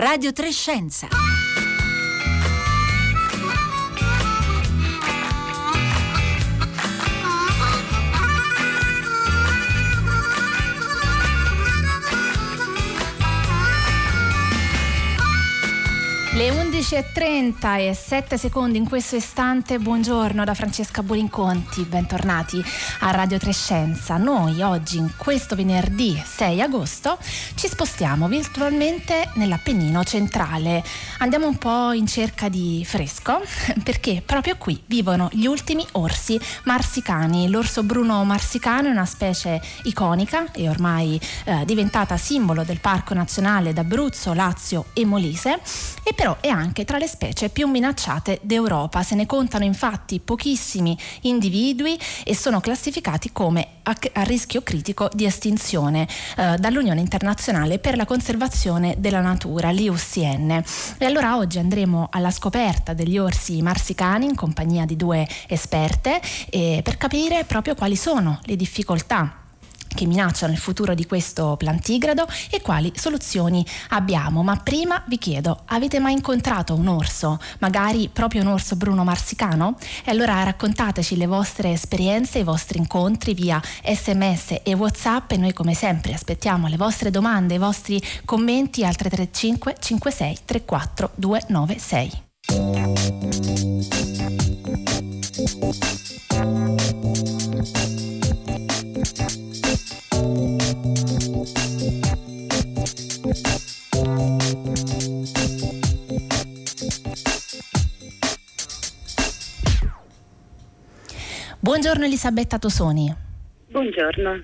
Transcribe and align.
Radio 0.00 0.32
Trescenza. 0.32 1.39
11.30 16.80 17.90
e 17.90 17.94
7 17.94 18.38
secondi 18.38 18.78
in 18.78 18.88
questo 18.88 19.14
istante, 19.14 19.78
buongiorno 19.78 20.44
da 20.44 20.54
Francesca 20.54 21.02
Burinconti, 21.02 21.82
bentornati 21.82 22.64
a 23.00 23.10
Radio 23.10 23.36
Trescenza. 23.36 24.16
Noi 24.16 24.62
oggi, 24.62 24.96
in 24.96 25.10
questo 25.18 25.54
venerdì 25.54 26.18
6 26.24 26.62
agosto, 26.62 27.18
ci 27.54 27.68
spostiamo 27.68 28.28
virtualmente 28.28 29.28
nell'Appennino 29.34 30.02
centrale. 30.04 30.82
Andiamo 31.18 31.48
un 31.48 31.58
po' 31.58 31.92
in 31.92 32.06
cerca 32.06 32.48
di 32.48 32.82
fresco, 32.86 33.42
perché 33.84 34.22
proprio 34.24 34.56
qui 34.56 34.82
vivono 34.86 35.28
gli 35.32 35.44
ultimi 35.44 35.86
orsi 35.92 36.40
marsicani. 36.64 37.50
L'orso 37.50 37.82
bruno 37.82 38.24
marsicano 38.24 38.88
è 38.88 38.90
una 38.90 39.04
specie 39.04 39.60
iconica 39.82 40.50
e 40.52 40.66
ormai 40.66 41.20
eh, 41.44 41.62
diventata 41.66 42.16
simbolo 42.16 42.64
del 42.64 42.80
Parco 42.80 43.12
Nazionale 43.12 43.74
d'Abruzzo, 43.74 44.32
Lazio 44.32 44.86
e 44.94 45.04
Molise, 45.04 45.60
e 46.02 46.14
però 46.14 46.38
è 46.40 46.48
anche 46.48 46.68
tra 46.72 46.98
le 46.98 47.06
specie 47.06 47.48
più 47.48 47.68
minacciate 47.68 48.40
d'Europa. 48.42 49.02
Se 49.02 49.14
ne 49.14 49.26
contano 49.26 49.64
infatti 49.64 50.20
pochissimi 50.20 50.96
individui 51.22 51.98
e 52.24 52.34
sono 52.34 52.60
classificati 52.60 53.30
come 53.32 53.66
a, 53.82 53.96
a 54.12 54.22
rischio 54.22 54.62
critico 54.62 55.08
di 55.12 55.24
estinzione 55.24 56.06
eh, 56.36 56.56
dall'Unione 56.58 57.00
Internazionale 57.00 57.78
per 57.78 57.96
la 57.96 58.04
Conservazione 58.04 58.94
della 58.98 59.20
Natura, 59.20 59.70
l'IUCN. 59.70 60.62
E 60.98 61.04
allora 61.04 61.36
oggi 61.36 61.58
andremo 61.58 62.08
alla 62.10 62.30
scoperta 62.30 62.94
degli 62.94 63.18
orsi 63.18 63.60
marsicani 63.62 64.26
in 64.26 64.34
compagnia 64.34 64.84
di 64.84 64.96
due 64.96 65.26
esperte 65.48 66.20
eh, 66.50 66.80
per 66.82 66.96
capire 66.96 67.44
proprio 67.44 67.74
quali 67.74 67.96
sono 67.96 68.38
le 68.44 68.56
difficoltà 68.56 69.39
che 69.94 70.06
minacciano 70.06 70.52
il 70.52 70.58
futuro 70.58 70.94
di 70.94 71.06
questo 71.06 71.56
plantigrado 71.56 72.26
e 72.50 72.60
quali 72.60 72.92
soluzioni 72.94 73.64
abbiamo. 73.90 74.42
Ma 74.42 74.56
prima 74.56 75.02
vi 75.06 75.18
chiedo, 75.18 75.62
avete 75.66 75.98
mai 75.98 76.14
incontrato 76.14 76.74
un 76.74 76.86
orso? 76.86 77.38
Magari 77.58 78.08
proprio 78.12 78.42
un 78.42 78.48
orso 78.48 78.76
bruno 78.76 79.04
marsicano? 79.04 79.76
E 80.04 80.10
allora 80.10 80.42
raccontateci 80.42 81.16
le 81.16 81.26
vostre 81.26 81.72
esperienze, 81.72 82.38
i 82.38 82.44
vostri 82.44 82.78
incontri 82.78 83.34
via 83.34 83.60
sms 83.84 84.60
e 84.62 84.74
whatsapp 84.74 85.30
e 85.32 85.36
noi 85.36 85.52
come 85.52 85.74
sempre 85.74 86.14
aspettiamo 86.14 86.68
le 86.68 86.76
vostre 86.76 87.10
domande, 87.10 87.54
i 87.54 87.58
vostri 87.58 88.00
commenti 88.24 88.84
al 88.84 88.96
335 88.96 89.76
56 89.78 90.38
34 90.44 91.10
296. 91.14 93.49
Buongiorno 111.62 112.06
Elisabetta 112.06 112.58
Tosoni. 112.58 113.14
Buongiorno. 113.70 114.42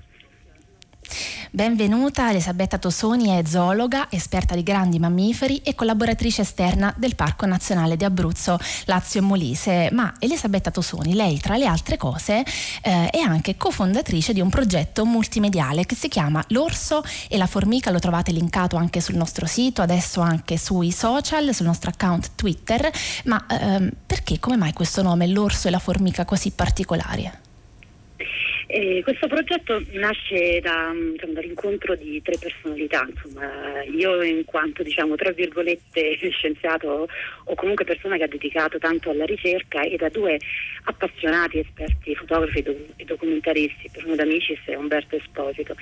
Benvenuta 1.57 2.29
Elisabetta 2.29 2.77
Tosoni 2.77 3.29
è 3.29 3.43
zoologa, 3.47 4.09
esperta 4.11 4.55
di 4.55 4.62
grandi 4.62 4.99
mammiferi 4.99 5.62
e 5.62 5.75
collaboratrice 5.75 6.43
esterna 6.43 6.93
del 6.99 7.15
Parco 7.15 7.47
Nazionale 7.47 7.97
di 7.97 8.05
Abruzzo, 8.05 8.59
Lazio 8.85 9.21
e 9.21 9.23
Molise. 9.23 9.89
Ma 9.91 10.12
Elisabetta 10.19 10.71
Tosoni, 10.71 11.15
lei 11.15 11.41
tra 11.41 11.56
le 11.56 11.65
altre 11.65 11.97
cose 11.97 12.45
eh, 12.83 13.09
è 13.09 13.21
anche 13.21 13.56
cofondatrice 13.56 14.34
di 14.34 14.43
un 14.43 14.50
progetto 14.50 15.06
multimediale 15.06 15.87
che 15.87 15.95
si 15.95 16.09
chiama 16.09 16.45
L'Orso 16.49 17.03
e 17.27 17.39
la 17.39 17.47
Formica, 17.47 17.91
lo 17.91 18.00
trovate 18.00 18.33
linkato 18.33 18.77
anche 18.77 19.00
sul 19.00 19.15
nostro 19.15 19.47
sito, 19.47 19.81
adesso 19.81 20.21
anche 20.21 20.59
sui 20.59 20.93
social, 20.93 21.55
sul 21.55 21.65
nostro 21.65 21.89
account 21.89 22.33
Twitter. 22.34 22.91
Ma 23.25 23.43
ehm, 23.49 23.93
perché, 24.05 24.39
come 24.39 24.59
mai 24.59 24.75
questo 24.75 25.00
nome, 25.00 25.27
L'Orso 25.27 25.69
e 25.69 25.71
la 25.71 25.78
Formica, 25.78 26.27
così 26.27 26.50
particolare? 26.50 27.45
Eh, 28.69 29.00
questo 29.04 29.28
progetto 29.28 29.81
nasce 29.93 30.59
da, 30.60 30.93
diciamo, 31.12 31.32
dall'incontro 31.34 31.94
di 31.94 32.21
tre 32.21 32.37
personalità, 32.37 33.06
insomma, 33.09 33.84
io 33.84 34.22
in 34.22 34.44
quanto 34.44 34.82
diciamo, 34.82 35.15
scienziato 36.32 37.09
o 37.44 37.54
comunque 37.54 37.84
persona 37.84 38.16
che 38.16 38.25
ha 38.25 38.28
dedicato 38.28 38.78
tanto 38.78 39.10
alla 39.10 39.25
ricerca 39.25 39.82
e 39.82 39.97
da 39.97 40.09
due 40.09 40.38
appassionati 40.84 41.60
esperti 41.60 42.16
fotografi 42.16 42.65
e 42.97 43.04
documentaristi, 43.04 43.88
Bruno 43.93 44.16
D'Amicis 44.16 44.59
e 44.65 44.75
Umberto 44.75 45.15
Esposito. 45.15 45.77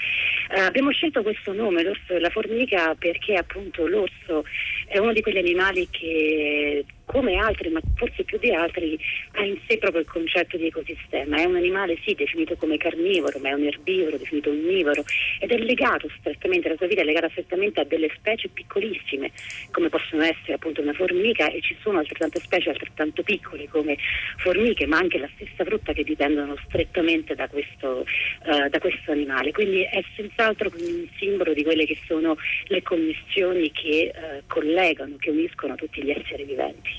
Eh, 0.54 0.60
abbiamo 0.60 0.90
scelto 0.90 1.22
questo 1.22 1.54
nome, 1.54 1.82
l'orso 1.82 2.12
della 2.12 2.30
formica, 2.30 2.94
perché 2.96 3.34
appunto 3.34 3.86
l'orso 3.86 4.44
è 4.86 4.98
uno 4.98 5.14
di 5.14 5.22
quegli 5.22 5.38
animali 5.38 5.88
che 5.90 6.84
come 7.04 7.36
altri, 7.36 7.70
ma 7.70 7.80
forse 7.96 8.24
più 8.24 8.38
di 8.38 8.50
altri, 8.50 8.98
ha 9.32 9.44
in 9.44 9.58
sé 9.66 9.78
proprio 9.78 10.00
il 10.00 10.08
concetto 10.08 10.56
di 10.56 10.66
ecosistema. 10.66 11.36
È 11.36 11.44
un 11.44 11.56
animale 11.56 11.98
sì 12.04 12.14
definito 12.14 12.56
come 12.56 12.76
carnivoro, 12.76 13.38
ma 13.38 13.50
è 13.50 13.52
un 13.52 13.64
erbivoro 13.64 14.16
definito 14.16 14.50
onnivoro 14.50 15.04
ed 15.40 15.50
è 15.50 15.58
legato 15.58 16.08
strettamente, 16.18 16.68
la 16.68 16.76
sua 16.76 16.86
vita 16.86 17.02
è 17.02 17.04
legata 17.04 17.28
strettamente 17.30 17.80
a 17.80 17.84
delle 17.84 18.10
specie 18.16 18.48
piccolissime, 18.48 19.30
come 19.70 19.88
possono 19.88 20.22
essere 20.22 20.54
appunto 20.54 20.80
una 20.80 20.92
formica 20.92 21.50
e 21.50 21.60
ci 21.60 21.76
sono 21.82 21.98
altrettante 21.98 22.40
specie 22.40 22.70
altrettanto 22.70 23.22
piccole 23.22 23.68
come 23.68 23.96
formiche, 24.38 24.86
ma 24.86 24.98
anche 24.98 25.18
la 25.18 25.28
stessa 25.34 25.64
frutta 25.64 25.92
che 25.92 26.04
dipendono 26.04 26.56
strettamente 26.66 27.34
da 27.34 27.48
questo, 27.48 28.06
uh, 28.46 28.68
da 28.68 28.78
questo 28.78 29.12
animale. 29.12 29.52
Quindi 29.52 29.82
è 29.82 30.02
senz'altro 30.16 30.70
un 30.74 31.06
simbolo 31.18 31.52
di 31.52 31.62
quelle 31.62 31.84
che 31.86 31.98
sono 32.06 32.36
le 32.66 32.82
connessioni 32.82 33.70
che 33.70 34.12
uh, 34.14 34.42
collegano, 34.46 35.16
che 35.18 35.30
uniscono 35.30 35.74
tutti 35.74 36.02
gli 36.02 36.10
esseri 36.10 36.44
viventi. 36.44 36.93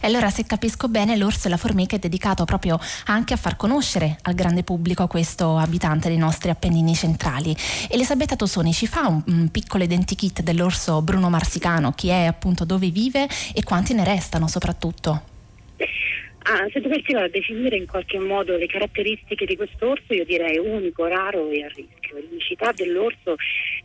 E 0.00 0.06
allora, 0.06 0.30
se 0.30 0.44
capisco 0.44 0.88
bene, 0.88 1.16
l'orso 1.16 1.46
e 1.46 1.50
la 1.50 1.56
formica 1.56 1.96
è 1.96 1.98
dedicato 1.98 2.44
proprio 2.44 2.78
anche 3.06 3.34
a 3.34 3.36
far 3.36 3.56
conoscere 3.56 4.18
al 4.22 4.34
grande 4.34 4.62
pubblico 4.62 5.06
questo 5.06 5.56
abitante 5.56 6.08
dei 6.08 6.18
nostri 6.18 6.50
Appennini 6.50 6.94
centrali. 6.94 7.54
Elisabetta 7.88 8.36
Tosoni 8.36 8.72
ci 8.72 8.86
fa 8.86 9.06
un, 9.08 9.22
un 9.26 9.50
piccolo 9.50 9.84
identikit 9.84 10.42
dell'orso 10.42 11.02
bruno 11.02 11.30
marsicano, 11.30 11.92
chi 11.92 12.08
è 12.08 12.24
appunto 12.24 12.64
dove 12.64 12.90
vive 12.90 13.28
e 13.54 13.62
quanti 13.62 13.94
ne 13.94 14.04
restano 14.04 14.48
soprattutto? 14.48 15.34
Ah, 16.48 16.64
se 16.72 16.80
dovessi 16.80 17.12
definire 17.32 17.76
in 17.76 17.86
qualche 17.86 18.20
modo 18.20 18.56
le 18.56 18.66
caratteristiche 18.66 19.46
di 19.46 19.56
questo 19.56 19.88
orso, 19.88 20.14
io 20.14 20.24
direi 20.24 20.58
unico, 20.58 21.04
raro 21.06 21.50
e 21.50 21.64
a 21.64 21.68
rischio. 21.68 22.20
L'unicità 22.20 22.70
dell'orso 22.70 23.34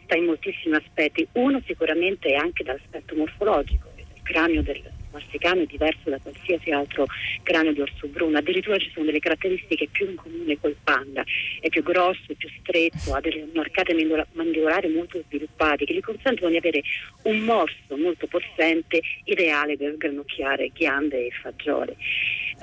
sta 0.03 0.16
in 0.16 0.26
moltissimi 0.26 0.76
aspetti. 0.76 1.28
Uno 1.32 1.59
sicuramente 1.66 2.30
è 2.30 2.36
anche 2.36 2.64
dall'aspetto 2.64 3.16
morfologico, 3.16 3.90
il 3.98 4.22
cranio 4.22 4.62
del, 4.62 4.80
marsicano 5.12 5.62
è 5.62 5.66
diverso 5.66 6.10
da 6.10 6.20
qualsiasi 6.20 6.72
altro 6.72 7.06
cranio 7.44 7.74
di 7.74 7.82
orso 7.82 8.08
bruno, 8.08 8.38
addirittura 8.38 8.78
ci 8.78 8.90
sono 8.94 9.06
delle 9.06 9.20
caratteristiche 9.20 9.88
più 9.92 10.10
in 10.10 10.16
comune 10.16 10.58
col 10.60 10.76
panda, 10.84 11.24
è 11.60 11.70
più 11.70 11.84
grosso, 11.84 12.32
è 12.32 12.34
più 12.34 12.50
stretto, 12.60 13.14
ha 13.14 13.20
delle 13.20 13.48
arcate 13.56 13.94
mandibolari 14.34 14.90
molto 14.90 15.22
sviluppate 15.28 15.86
che 15.86 15.94
gli 15.94 16.00
consentono 16.00 16.50
di 16.50 16.58
avere 16.58 16.82
un 17.24 17.40
morso 17.40 17.98
molto 17.98 18.28
possente, 18.28 19.02
ideale 19.26 19.78
per 19.78 19.98
granocchiare 19.98 20.72
ghiande 20.74 21.28
e 21.28 21.32
fagioli. 21.32 21.96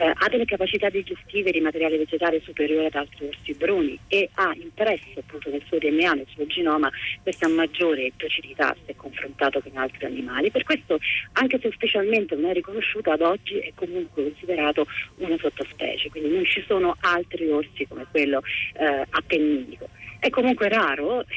Eh, 0.01 0.13
ha 0.15 0.29
delle 0.29 0.45
capacità 0.45 0.89
digestive 0.89 1.51
di 1.51 1.61
materiale 1.61 1.99
vegetale 1.99 2.41
superiore 2.45 2.87
ad 2.87 2.95
altri 2.95 3.27
orsi 3.27 3.53
bruni 3.55 3.99
e 4.07 4.31
ha 4.35 4.55
impresso 4.55 5.19
appunto 5.19 5.51
nel 5.51 5.63
suo 5.67 5.79
DNA, 5.79 6.13
nel 6.13 6.27
suo 6.29 6.47
genoma, 6.47 6.89
questa 7.21 7.49
maggiore 7.49 8.13
placidità 8.17 8.77
se 8.87 8.95
confrontato 8.95 9.61
con 9.61 9.77
altri 9.77 10.07
animali. 10.07 10.53
Per 10.53 10.63
questo, 10.63 11.01
anche 11.33 11.59
se 11.61 11.67
ufficialmente 11.67 12.37
non 12.37 12.51
è 12.51 12.53
riconosciuto 12.53 13.11
ad 13.11 13.23
oggi 13.23 13.59
è 13.59 13.73
comunque 13.75 14.23
considerato 14.23 14.87
una 15.17 15.37
sottospecie, 15.37 16.11
quindi 16.11 16.33
non 16.33 16.45
ci 16.45 16.63
sono 16.65 16.97
altri 17.01 17.51
orsi 17.51 17.85
come 17.89 18.07
quello 18.09 18.41
eh, 18.75 19.05
appenninico. 19.11 19.89
È 20.21 20.31
comunque 20.31 20.69
raro, 20.69 21.25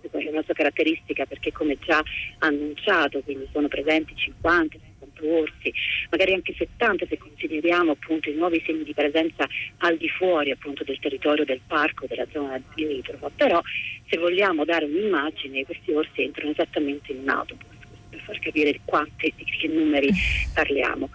questa 0.00 0.18
è 0.18 0.28
una 0.30 0.42
sua 0.42 0.52
caratteristica 0.52 1.24
perché 1.24 1.50
come 1.50 1.78
già 1.78 2.02
annunciato, 2.40 3.20
quindi 3.20 3.48
sono 3.52 3.68
presenti 3.68 4.14
50 4.14 4.85
orsi, 5.22 5.72
magari 6.10 6.34
anche 6.34 6.54
70 6.56 7.06
se 7.08 7.18
consideriamo 7.18 7.92
appunto 7.92 8.30
i 8.30 8.34
nuovi 8.34 8.62
segni 8.64 8.84
di 8.84 8.94
presenza 8.94 9.46
al 9.78 9.96
di 9.96 10.08
fuori 10.08 10.50
appunto 10.50 10.84
del 10.84 10.98
territorio 10.98 11.44
del 11.44 11.60
parco, 11.66 12.06
della 12.06 12.26
zona 12.32 12.60
limitrofa, 12.74 13.30
però 13.34 13.60
se 14.08 14.18
vogliamo 14.18 14.64
dare 14.64 14.84
un'immagine 14.84 15.64
questi 15.64 15.92
orsi 15.92 16.22
entrano 16.22 16.50
esattamente 16.50 17.12
in 17.12 17.18
un 17.18 17.28
autobus 17.28 17.74
per 18.10 18.20
far 18.20 18.38
capire 18.38 18.72
di 18.72 18.80
quanti, 18.84 19.32
di 19.36 19.44
che 19.44 19.68
numeri 19.68 20.10
parliamo. 20.54 21.08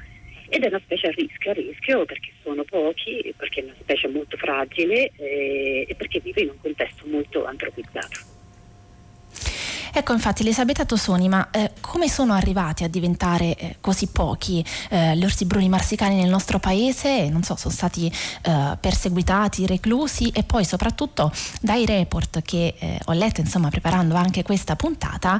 Ed 0.54 0.64
è 0.64 0.68
una 0.68 0.82
specie 0.84 1.08
a 1.08 1.12
rischio, 1.12 1.52
a 1.52 1.54
rischio 1.54 2.06
perché 2.06 2.32
sono 2.44 2.66
pochi, 2.66 3.34
perché 3.38 3.62
è 3.62 3.64
una 3.64 3.76
specie 3.80 4.10
molto 4.10 4.36
fragile 4.36 5.12
eh, 5.16 5.86
e 5.88 5.96
perché 5.96 6.20
vive 6.20 6.42
in 6.42 6.50
un 6.50 6.60
contesto 6.60 7.06
molto 7.08 7.46
antropizzato. 7.46 8.31
Ecco, 9.94 10.14
infatti, 10.14 10.44
Elisabetta 10.44 10.86
Tosoni, 10.86 11.28
ma 11.28 11.50
eh, 11.52 11.72
come 11.82 12.08
sono 12.08 12.32
arrivati 12.32 12.86
a 12.86 12.88
diventare 12.88 13.56
eh, 13.56 13.76
così 13.82 14.08
pochi 14.08 14.64
eh, 14.90 15.18
gli 15.18 15.24
orsi 15.26 15.44
bruni 15.44 15.68
marsicani 15.68 16.16
nel 16.16 16.30
nostro 16.30 16.60
paese? 16.60 17.28
Non 17.28 17.44
so, 17.44 17.58
sono 17.58 17.74
stati 17.74 18.10
eh, 18.44 18.78
perseguitati, 18.80 19.68
reclusi 19.68 20.30
e 20.30 20.44
poi 20.44 20.64
soprattutto 20.64 21.30
dai 21.60 21.86
report 21.86 22.42
che 22.42 22.74
eh, 22.80 23.00
ho 23.04 23.12
letto, 23.12 23.42
insomma, 23.42 23.68
preparando 23.68 24.16
anche 24.16 24.44
questa 24.44 24.76
puntata, 24.78 25.40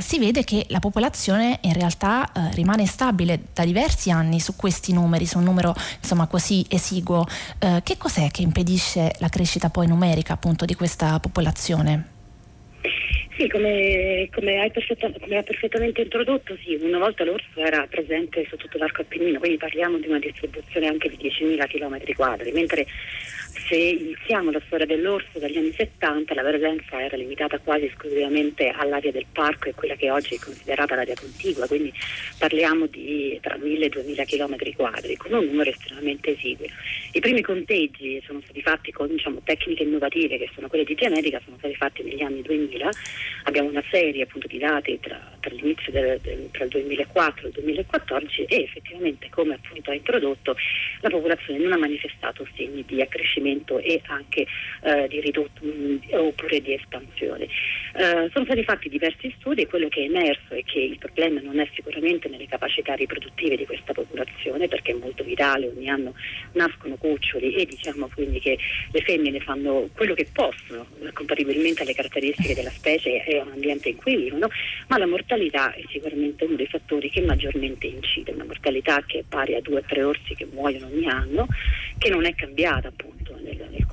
si 0.00 0.18
vede 0.18 0.44
che 0.44 0.66
la 0.70 0.78
popolazione 0.80 1.58
in 1.62 1.72
realtà 1.72 2.30
rimane 2.52 2.86
stabile 2.86 3.48
da 3.52 3.64
diversi 3.64 4.10
anni 4.10 4.40
su 4.40 4.56
questi 4.56 4.92
numeri, 4.92 5.26
su 5.26 5.38
un 5.38 5.44
numero 5.44 5.74
insomma 6.00 6.26
così 6.26 6.64
esiguo. 6.68 7.26
che 7.58 7.96
cos'è 7.96 8.30
che 8.30 8.42
impedisce 8.42 9.14
la 9.18 9.28
crescita 9.28 9.70
poi 9.70 9.86
numerica 9.86 10.32
appunto 10.32 10.64
di 10.64 10.74
questa 10.74 11.18
popolazione? 11.20 12.13
Sì, 13.36 13.48
come, 13.48 14.28
come, 14.32 14.60
hai 14.60 14.70
come, 14.70 15.36
hai 15.36 15.42
perfettamente 15.42 16.02
introdotto, 16.02 16.56
sì, 16.62 16.78
una 16.80 16.98
volta 16.98 17.24
l'orso 17.24 17.48
era 17.56 17.86
presente 17.88 18.46
su 18.48 18.56
tutto 18.56 18.78
l'arco 18.78 19.00
appennino, 19.00 19.40
quindi 19.40 19.56
parliamo 19.56 19.98
di 19.98 20.06
una 20.06 20.20
distribuzione 20.20 20.86
anche 20.86 21.08
di 21.08 21.16
10.000 21.16 21.66
km 21.66 22.14
quadri, 22.14 22.52
mentre 22.52 22.86
se 23.66 23.76
iniziamo 23.76 24.50
la 24.50 24.60
storia 24.66 24.86
dell'orso 24.86 25.38
dagli 25.38 25.56
anni 25.56 25.72
70 25.72 26.34
la 26.34 26.42
presenza 26.42 27.02
era 27.02 27.16
limitata 27.16 27.58
quasi 27.58 27.86
esclusivamente 27.86 28.68
all'area 28.68 29.10
del 29.10 29.26
parco 29.32 29.68
e 29.68 29.74
quella 29.74 29.94
che 29.94 30.10
oggi 30.10 30.34
è 30.34 30.38
considerata 30.38 30.94
l'area 30.94 31.14
contigua, 31.14 31.66
quindi 31.66 31.92
parliamo 32.38 32.86
di 32.86 33.38
tra 33.40 33.56
1.000 33.56 33.82
e 33.82 33.88
2.000 33.88 34.24
km 34.26 34.76
quadri, 34.76 35.16
con 35.16 35.32
un 35.32 35.46
numero 35.46 35.70
estremamente 35.70 36.36
esiguo. 36.36 36.66
I 37.12 37.20
primi 37.20 37.40
conteggi 37.40 38.22
sono 38.26 38.40
stati 38.42 38.60
fatti 38.60 38.92
con 38.92 39.08
diciamo, 39.08 39.40
tecniche 39.44 39.82
innovative 39.82 40.38
che 40.38 40.50
sono 40.54 40.68
quelle 40.68 40.84
di 40.84 40.94
genetica, 40.94 41.40
sono 41.44 41.56
stati 41.58 41.74
fatti 41.74 42.02
negli 42.02 42.22
anni 42.22 42.42
2000, 42.42 42.88
abbiamo 43.44 43.68
una 43.68 43.84
serie 43.90 44.24
appunto, 44.24 44.46
di 44.46 44.58
dati 44.58 44.98
tra, 45.00 45.20
tra 45.40 45.50
del, 45.54 46.20
del, 46.22 46.48
tra 46.50 46.64
il 46.64 46.70
2004 46.70 47.44
e 47.44 47.48
il 47.48 47.54
2014 47.54 48.44
e 48.44 48.62
effettivamente 48.62 49.28
come 49.30 49.54
appunto 49.54 49.90
ha 49.90 49.94
introdotto 49.94 50.56
la 51.00 51.08
popolazione 51.10 51.58
non 51.58 51.72
ha 51.72 51.78
manifestato 51.78 52.46
segni 52.54 52.84
di 52.86 53.00
accrescimento 53.00 53.54
crescimento 53.64 53.78
e 53.78 54.00
anche 54.06 54.46
eh, 54.82 55.08
di 55.08 55.20
ridotto 55.20 55.64
mh, 55.64 56.00
oppure 56.12 56.60
di 56.60 56.74
espansione. 56.74 57.44
Eh, 57.96 58.30
sono 58.32 58.44
stati 58.44 58.62
fatti 58.64 58.88
diversi 58.88 59.34
studi 59.38 59.62
e 59.62 59.66
quello 59.66 59.88
che 59.88 60.02
è 60.02 60.04
emerso 60.04 60.54
è 60.54 60.62
che 60.64 60.80
il 60.80 60.98
problema 60.98 61.40
non 61.40 61.58
è 61.58 61.68
sicuramente 61.74 62.28
nelle 62.28 62.46
capacità 62.46 62.94
riproduttive 62.94 63.56
di 63.56 63.66
questa 63.66 63.92
popolazione 63.92 64.68
perché 64.68 64.92
è 64.92 64.94
molto 64.94 65.24
virale, 65.24 65.68
ogni 65.74 65.88
anno 65.88 66.14
nascono 66.52 66.96
cuccioli 66.96 67.54
e 67.54 67.66
diciamo 67.66 68.10
quindi 68.12 68.40
che 68.40 68.58
le 68.90 69.00
femmine 69.00 69.40
fanno 69.40 69.88
quello 69.94 70.14
che 70.14 70.26
possono 70.32 70.86
compatibilmente 71.12 71.82
alle 71.82 71.94
caratteristiche 71.94 72.54
della 72.54 72.70
specie 72.70 73.24
e 73.24 73.38
a 73.38 73.42
un 73.42 73.52
ambiente 73.52 73.88
in 73.88 73.96
cui 73.96 74.16
vivono, 74.16 74.48
ma 74.88 74.98
la 74.98 75.06
mortalità 75.06 75.72
è 75.72 75.82
sicuramente 75.90 76.44
uno 76.44 76.56
dei 76.56 76.66
fattori 76.66 77.10
che 77.10 77.20
maggiormente 77.22 77.86
incide, 77.86 78.32
una 78.32 78.44
mortalità 78.44 79.02
che 79.06 79.20
è 79.20 79.24
pari 79.26 79.54
a 79.54 79.60
due 79.60 79.78
o 79.78 79.82
tre 79.86 80.02
orsi 80.02 80.34
che 80.34 80.46
muoiono 80.50 80.86
ogni 80.86 81.06
anno, 81.06 81.46
che 81.98 82.10
non 82.10 82.24
è 82.24 82.34
cambiata 82.34 82.88
appunto 82.88 83.13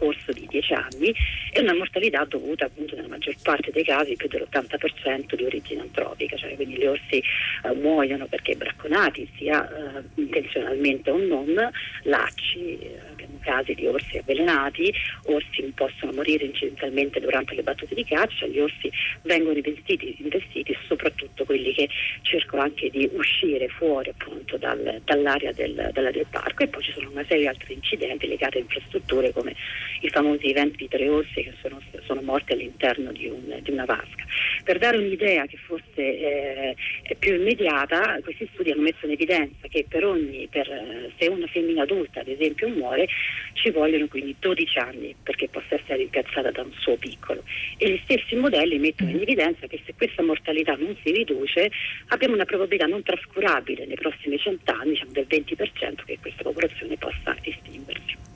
corso 0.02 0.32
di 0.32 0.48
dieci 0.50 0.74
anni 0.74 1.14
e 1.54 1.62
una 1.62 1.76
mortalità 1.76 2.26
dovuta 2.26 2.66
appunto 2.66 2.96
nella 2.96 3.08
maggior 3.08 3.36
parte 3.44 3.70
dei 3.70 3.84
casi 3.84 4.16
più 4.16 4.28
dell'80% 4.28 5.36
di 5.36 5.44
origine 5.44 5.82
antropica, 5.82 6.36
cioè 6.36 6.56
quindi 6.56 6.78
gli 6.78 6.86
orsi 6.86 7.18
eh, 7.18 7.74
muoiono 7.76 8.26
perché 8.26 8.56
bracconati 8.56 9.30
sia 9.38 9.64
eh, 9.70 10.04
intenzionalmente 10.16 11.12
o 11.12 11.18
non, 11.18 11.70
lacci, 12.04 12.80
eh, 12.80 13.00
casi 13.42 13.74
di 13.74 13.86
orsi 13.86 14.18
avvelenati, 14.18 14.94
orsi 15.26 15.72
possono 15.76 16.12
morire 16.14 16.46
incidentalmente 16.46 17.20
durante 17.20 17.56
le 17.56 17.64
battute 17.64 17.96
di 17.96 18.06
caccia, 18.06 18.48
gli 18.48 18.60
orsi 18.60 18.92
vengono 19.24 19.58
investiti, 19.58 20.16
investiti 20.20 20.76
soprattutto 20.88 21.46
quelli 21.46 21.74
che 21.74 21.90
cercano 22.22 22.64
anche 22.64 22.90
di 22.90 23.10
uscire 23.14 23.68
fuori 23.68 24.10
appunto 24.10 24.58
dal, 24.58 25.02
dall'area, 25.04 25.52
del, 25.52 25.74
dall'area 25.74 26.12
del 26.12 26.28
parco 26.30 26.64
e 26.64 26.68
poi 26.68 26.84
ci 26.84 26.92
sono 26.94 27.10
una 27.10 27.24
serie 27.28 27.44
di 27.44 27.48
altri 27.48 27.74
incidenti 27.74 28.28
legati 28.28 28.58
a 28.58 28.62
infrastrutture 28.62 29.32
come 29.34 29.56
i 30.02 30.10
famosi 30.10 30.50
eventi 30.50 30.78
di 30.78 30.88
tre 30.88 31.10
orsi 31.10 31.44
che 31.44 31.54
sono, 31.62 31.82
sono 32.06 32.22
morti 32.22 32.54
all'interno 32.54 33.12
di, 33.12 33.28
un, 33.28 33.60
di, 33.62 33.72
una 33.72 33.86
vasca. 33.86 34.26
Per 34.64 34.78
dare 34.78 34.98
un'idea 34.98 35.46
che 35.46 35.58
forse 35.58 35.84
eh, 35.96 36.76
è 37.04 37.16
più 37.16 37.36
immediata, 37.36 38.20
questi 38.24 38.48
studi 38.54 38.72
hanno 38.72 38.82
messo 38.82 39.06
in 39.06 39.12
evidenza 39.12 39.68
che 39.68 39.86
per 39.88 40.06
ogni, 40.06 40.48
per, 40.50 41.12
se 41.18 41.28
una 41.28 41.48
femmina 41.48 41.84
adulta 41.84 42.22
ad 42.22 42.28
esempio 42.28 42.68
muore, 42.70 43.08
ci 43.54 43.70
vogliono 43.70 44.08
quindi 44.08 44.36
12 44.40 44.80
anni 44.80 45.16
perché 45.22 45.48
possa 45.50 45.76
essere 45.76 45.98
rimpiazzata 45.98 46.52
da 46.52 46.62
un 46.62 46.72
suo 46.80 46.96
piccolo. 46.96 47.44
E 47.78 47.90
gli 47.90 48.00
stessi 48.04 48.36
modelli 48.36 48.80
mettono 48.80 49.10
in 49.10 49.22
evidenza 49.22 49.68
che 49.68 49.82
se 49.86 49.94
questa 49.96 50.24
mortalità 50.24 50.76
non 50.76 50.96
si 51.04 51.12
riduce, 51.12 51.72
abbiamo 52.08 52.36
una 52.36 52.46
probabilità 52.46 52.86
non 52.86 53.04
trascurabile 53.04 53.86
nei 53.86 53.96
prossimi 53.96 54.38
cent'anni, 54.38 54.92
diciamo 54.92 55.12
del 55.12 55.28
20%, 55.28 56.04
che 56.06 56.18
questa 56.20 56.44
popolazione 56.44 56.98
possa 56.98 57.36
estinguersi. 57.42 58.31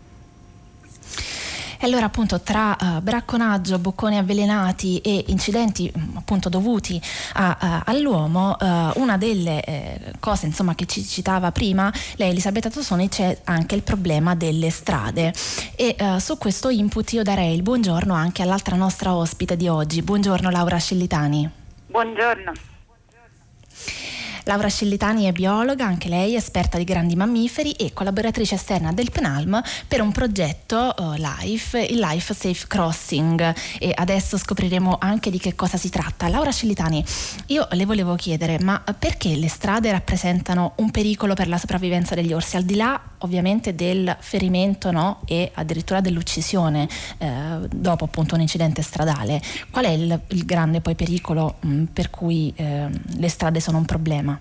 E 1.77 1.85
allora 1.85 2.05
appunto 2.05 2.41
tra 2.41 2.75
uh, 2.79 3.01
bracconaggio, 3.01 3.79
bocconi 3.79 4.17
avvelenati 4.17 4.99
e 4.99 5.25
incidenti 5.27 5.91
mm, 5.95 6.17
appunto 6.17 6.49
dovuti 6.49 7.01
a, 7.33 7.57
a, 7.59 7.83
all'uomo, 7.85 8.55
uh, 8.59 8.99
una 8.99 9.17
delle 9.17 9.63
eh, 9.63 9.99
cose 10.19 10.45
insomma 10.45 10.75
che 10.75 10.85
ci 10.85 11.03
citava 11.03 11.51
prima 11.51 11.91
lei 12.15 12.29
Elisabetta 12.29 12.69
Tosoni 12.69 13.09
c'è 13.09 13.41
anche 13.45 13.75
il 13.75 13.81
problema 13.81 14.35
delle 14.35 14.69
strade 14.69 15.33
e 15.75 15.95
uh, 15.99 16.17
su 16.19 16.37
questo 16.37 16.69
input 16.69 17.11
io 17.13 17.23
darei 17.23 17.55
il 17.55 17.61
buongiorno 17.61 18.13
anche 18.13 18.41
all'altra 18.41 18.75
nostra 18.75 19.13
ospite 19.15 19.55
di 19.57 19.67
oggi. 19.67 20.01
Buongiorno 20.01 20.49
Laura 20.49 20.77
Scellitani. 20.77 21.49
Buongiorno. 21.87 22.51
Laura 24.47 24.69
Scellitani 24.69 25.25
è 25.25 25.31
biologa, 25.31 25.87
anche 25.87 26.07
lei 26.07 26.35
esperta 26.35 26.77
di 26.77 26.83
grandi 26.83 27.15
mammiferi 27.15 27.71
e 27.71 27.93
collaboratrice 27.93 28.53
esterna 28.53 28.93
del 28.93 29.09
PNALM 29.09 29.59
per 29.87 30.01
un 30.01 30.11
progetto 30.11 30.93
uh, 30.95 31.13
LIFE, 31.13 31.81
il 31.81 31.97
Life 31.97 32.31
Safe 32.31 32.67
Crossing 32.67 33.55
e 33.79 33.91
adesso 33.95 34.37
scopriremo 34.37 34.97
anche 34.99 35.31
di 35.31 35.39
che 35.39 35.55
cosa 35.55 35.77
si 35.77 35.89
tratta. 35.89 36.27
Laura 36.27 36.51
Scellitani, 36.51 37.03
io 37.47 37.67
le 37.71 37.85
volevo 37.85 38.13
chiedere, 38.13 38.59
ma 38.59 38.83
perché 38.97 39.35
le 39.35 39.49
strade 39.49 39.89
rappresentano 39.89 40.73
un 40.75 40.91
pericolo 40.91 41.33
per 41.33 41.47
la 41.47 41.57
sopravvivenza 41.57 42.13
degli 42.13 42.31
orsi, 42.31 42.55
al 42.55 42.65
di 42.65 42.75
là 42.75 43.01
ovviamente 43.19 43.73
del 43.73 44.15
ferimento 44.19 44.91
no? 44.91 45.21
e 45.25 45.49
addirittura 45.55 46.01
dell'uccisione 46.01 46.87
eh, 47.17 47.67
dopo 47.73 48.05
appunto 48.05 48.35
un 48.35 48.41
incidente 48.41 48.83
stradale? 48.83 49.41
Qual 49.71 49.85
è 49.85 49.89
il, 49.89 50.19
il 50.27 50.45
grande 50.45 50.81
poi 50.81 50.93
pericolo 50.93 51.55
mh, 51.61 51.83
per 51.85 52.11
cui 52.11 52.53
eh, 52.55 52.87
le 53.17 53.29
strade 53.29 53.59
sono 53.59 53.79
un 53.79 53.85
problema? 53.85 54.34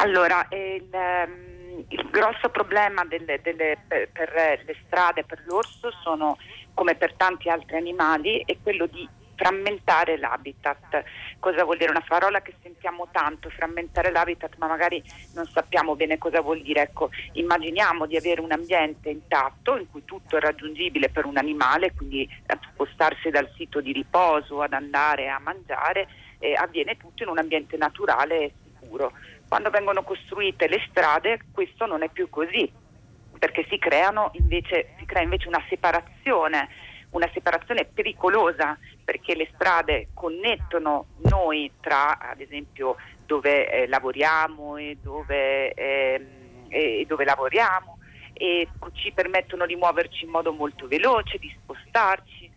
Allora, 0.00 0.46
il, 0.50 0.88
ehm, 0.92 1.84
il 1.88 2.08
grosso 2.10 2.50
problema 2.50 3.04
delle, 3.04 3.40
delle, 3.42 3.76
per, 3.86 4.62
le 4.64 4.76
strade, 4.86 5.24
per 5.24 5.42
l'orso, 5.46 5.90
sono, 6.02 6.38
come 6.72 6.94
per 6.94 7.14
tanti 7.14 7.48
altri 7.48 7.78
animali, 7.78 8.44
è 8.46 8.56
quello 8.62 8.86
di 8.86 9.08
frammentare 9.34 10.16
l'habitat. 10.16 11.02
Cosa 11.40 11.64
vuol 11.64 11.78
dire? 11.78 11.90
Una 11.90 12.04
parola 12.06 12.40
che 12.42 12.54
sentiamo 12.62 13.08
tanto, 13.10 13.50
frammentare 13.50 14.12
l'habitat, 14.12 14.54
ma 14.58 14.68
magari 14.68 15.02
non 15.34 15.46
sappiamo 15.46 15.96
bene 15.96 16.16
cosa 16.16 16.42
vuol 16.42 16.62
dire. 16.62 16.82
Ecco, 16.82 17.10
immaginiamo 17.32 18.06
di 18.06 18.16
avere 18.16 18.40
un 18.40 18.52
ambiente 18.52 19.08
intatto 19.08 19.76
in 19.76 19.90
cui 19.90 20.04
tutto 20.04 20.36
è 20.36 20.40
raggiungibile 20.40 21.08
per 21.08 21.24
un 21.24 21.38
animale, 21.38 21.92
quindi 21.92 22.28
spostarsi 22.72 23.30
dal 23.30 23.50
sito 23.56 23.80
di 23.80 23.90
riposo 23.90 24.62
ad 24.62 24.74
andare 24.74 25.28
a 25.28 25.40
mangiare, 25.40 26.06
eh, 26.38 26.54
avviene 26.54 26.96
tutto 26.96 27.24
in 27.24 27.30
un 27.30 27.38
ambiente 27.38 27.76
naturale 27.76 28.38
e 28.38 28.52
sicuro. 28.80 29.12
Quando 29.48 29.70
vengono 29.70 30.02
costruite 30.02 30.68
le 30.68 30.84
strade 30.90 31.40
questo 31.52 31.86
non 31.86 32.02
è 32.02 32.10
più 32.10 32.28
così, 32.28 32.70
perché 33.38 33.64
si, 33.68 33.78
invece, 34.32 34.90
si 34.98 35.06
crea 35.06 35.22
invece 35.22 35.48
una 35.48 35.64
separazione, 35.70 36.68
una 37.10 37.30
separazione 37.32 37.86
pericolosa, 37.86 38.78
perché 39.02 39.34
le 39.34 39.48
strade 39.54 40.08
connettono 40.12 41.06
noi 41.30 41.70
tra, 41.80 42.18
ad 42.18 42.40
esempio, 42.40 42.96
dove 43.24 43.70
eh, 43.70 43.86
lavoriamo 43.86 44.76
e 44.76 44.98
dove, 45.02 45.72
eh, 45.72 46.26
e 46.68 47.04
dove 47.08 47.24
lavoriamo 47.24 47.98
e 48.34 48.68
ci 48.92 49.12
permettono 49.12 49.64
di 49.64 49.76
muoverci 49.76 50.24
in 50.24 50.30
modo 50.30 50.52
molto 50.52 50.86
veloce, 50.86 51.38
di 51.38 51.52
spostarci, 51.62 52.50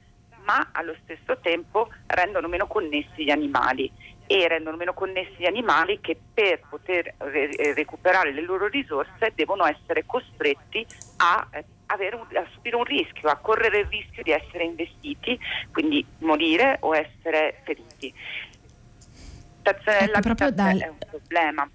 ma 0.45 0.69
allo 0.74 0.95
stesso 1.03 1.39
tempo 1.39 1.89
rendono 2.07 2.48
meno 2.48 2.67
connessi 2.67 3.24
gli 3.24 3.31
animali 3.31 3.91
e 4.32 4.48
rendono 4.48 4.78
meno 4.78 4.94
connessi 4.94 5.36
gli 5.38 5.46
animali 5.46 6.00
che 6.00 6.18
per 6.34 6.62
poter 6.70 7.16
re- 7.18 7.50
eh, 7.50 7.74
recuperare 7.74 8.32
le 8.32 8.42
loro 8.42 8.68
risorse 8.68 9.34
devono 9.36 9.66
essere 9.66 10.06
costretti 10.06 10.86
a, 11.18 11.48
eh, 11.52 11.66
un, 12.14 12.26
a, 12.38 12.48
subire 12.54 12.78
un 12.78 12.86
rischio, 12.86 13.28
a 13.28 13.36
correre 13.36 13.80
il 13.80 13.88
rischio 13.88 14.24
di 14.24 14.32
essere 14.32 14.64
investiti, 14.64 15.38
quindi 15.72 16.06
morire 16.20 16.78
o 16.80 16.96
essere 16.96 17.60
feriti. 17.66 18.14
Ecco, 19.64 20.20
proprio 20.22 20.50
dal... 20.52 20.80
è 20.80 20.88
un 20.88 20.98
problema. 20.98 21.70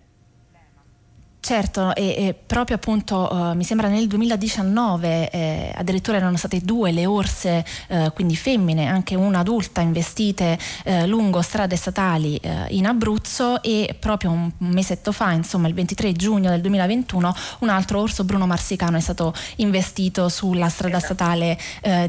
Certo, 1.46 1.94
e, 1.94 2.26
e 2.26 2.34
proprio 2.34 2.74
appunto 2.74 3.32
uh, 3.32 3.54
mi 3.54 3.62
sembra 3.62 3.86
nel 3.86 4.08
2019 4.08 5.30
eh, 5.30 5.72
addirittura 5.76 6.16
erano 6.16 6.36
state 6.36 6.58
due 6.58 6.90
le 6.90 7.06
orse, 7.06 7.64
eh, 7.86 8.10
quindi 8.16 8.34
femmine, 8.34 8.88
anche 8.88 9.14
una 9.14 9.38
adulta, 9.38 9.80
investite 9.80 10.58
eh, 10.82 11.06
lungo 11.06 11.40
strade 11.42 11.76
statali 11.76 12.34
eh, 12.38 12.64
in 12.70 12.84
Abruzzo 12.84 13.62
e 13.62 13.94
proprio 13.96 14.32
un 14.32 14.50
mesetto 14.58 15.12
fa, 15.12 15.30
insomma 15.30 15.68
il 15.68 15.74
23 15.74 16.14
giugno 16.14 16.50
del 16.50 16.60
2021, 16.62 17.36
un 17.60 17.68
altro 17.68 18.00
orso 18.00 18.24
Bruno 18.24 18.48
Marsicano 18.48 18.96
è 18.96 19.00
stato 19.00 19.32
investito 19.58 20.28
sulla 20.28 20.68
strada 20.68 20.96
esatto. 20.96 21.14
statale 21.14 21.56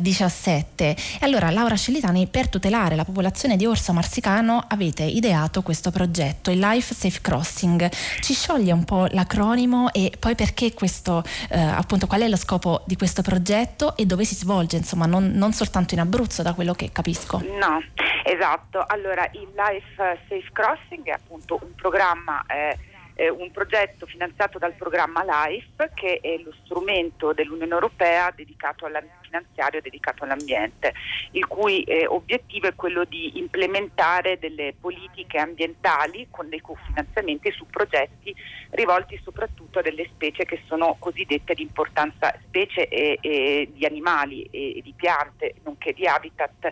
17. 0.02 0.84
Eh, 0.84 0.90
e 0.90 1.26
allora 1.26 1.52
Laura 1.52 1.76
Scellitani, 1.76 2.26
per 2.26 2.50
tutelare 2.50 2.96
la 2.96 3.06
popolazione 3.06 3.56
di 3.56 3.68
orso 3.68 3.94
marsicano 3.94 4.64
avete 4.68 5.04
ideato 5.04 5.62
questo 5.62 5.92
progetto, 5.92 6.50
il 6.50 6.58
Life 6.58 6.96
Safe 6.96 7.20
Crossing. 7.22 7.88
Ci 8.20 8.34
scioglie 8.34 8.72
un 8.72 8.84
po' 8.84 9.06
la 9.12 9.26
l'acronimo 9.28 9.92
e 9.92 10.14
poi 10.18 10.36
perché 10.36 10.74
questo, 10.74 11.22
eh, 11.50 11.60
appunto, 11.60 12.08
qual 12.08 12.22
è 12.22 12.30
lo 12.30 12.38
scopo 12.38 12.82
di 12.86 12.96
questo 12.96 13.22
progetto 13.22 13.96
e 13.98 14.06
dove 14.06 14.24
si 14.24 14.36
svolge, 14.36 14.78
insomma, 14.78 15.06
non, 15.06 15.32
non 15.36 15.52
soltanto 15.52 15.94
in 15.94 16.00
Abruzzo, 16.00 16.42
da 16.42 16.54
quello 16.54 16.74
che 16.74 16.92
capisco. 16.92 17.40
No, 17.60 17.84
esatto. 18.24 18.84
Allora, 18.88 19.30
il 19.34 19.50
Life 19.54 19.96
Safe 20.30 20.50
Crossing 20.54 21.06
è 21.06 21.12
appunto 21.12 21.60
un 21.62 21.76
programma. 21.76 22.44
Eh, 22.48 22.78
eh, 23.18 23.30
un 23.30 23.52
progetto 23.52 24.06
finanziato 24.06 24.60
dal 24.60 24.74
programma 24.74 25.24
LIFE 25.24 25.92
che 25.96 26.20
è 26.22 26.38
lo 26.38 26.54
strumento 26.64 27.34
dell'Unione 27.34 27.74
Europea 27.74 28.32
dedicato 28.32 28.86
finanziario 29.22 29.82
dedicato 29.82 30.24
all'ambiente, 30.24 30.94
il 31.32 31.46
cui 31.48 31.84
eh, 31.84 32.06
obiettivo 32.06 32.68
è 32.68 32.76
quello 32.76 33.04
di 33.04 33.38
implementare 33.40 34.38
delle 34.38 34.74
politiche 34.80 35.40
ambientali 35.40 36.28
con 36.30 36.48
dei 36.48 36.62
cofinanziamenti 36.62 37.52
su 37.52 37.66
progetti 37.66 38.34
rivolti 38.72 39.20
soprattutto 39.24 39.80
a 39.80 39.82
delle 39.82 40.06
specie 40.14 40.46
che 40.46 40.62
sono 40.68 40.96
cosiddette 41.00 41.54
di 41.54 41.64
importanza, 41.64 42.34
specie 42.44 42.88
e, 42.88 43.18
e 43.22 43.70
di 43.74 43.86
animali 43.86 44.44
e, 44.44 44.78
e, 44.78 44.82
di 44.82 44.94
piante, 44.96 45.56
nonché 45.64 45.94
di 45.94 46.06
habitat 46.06 46.72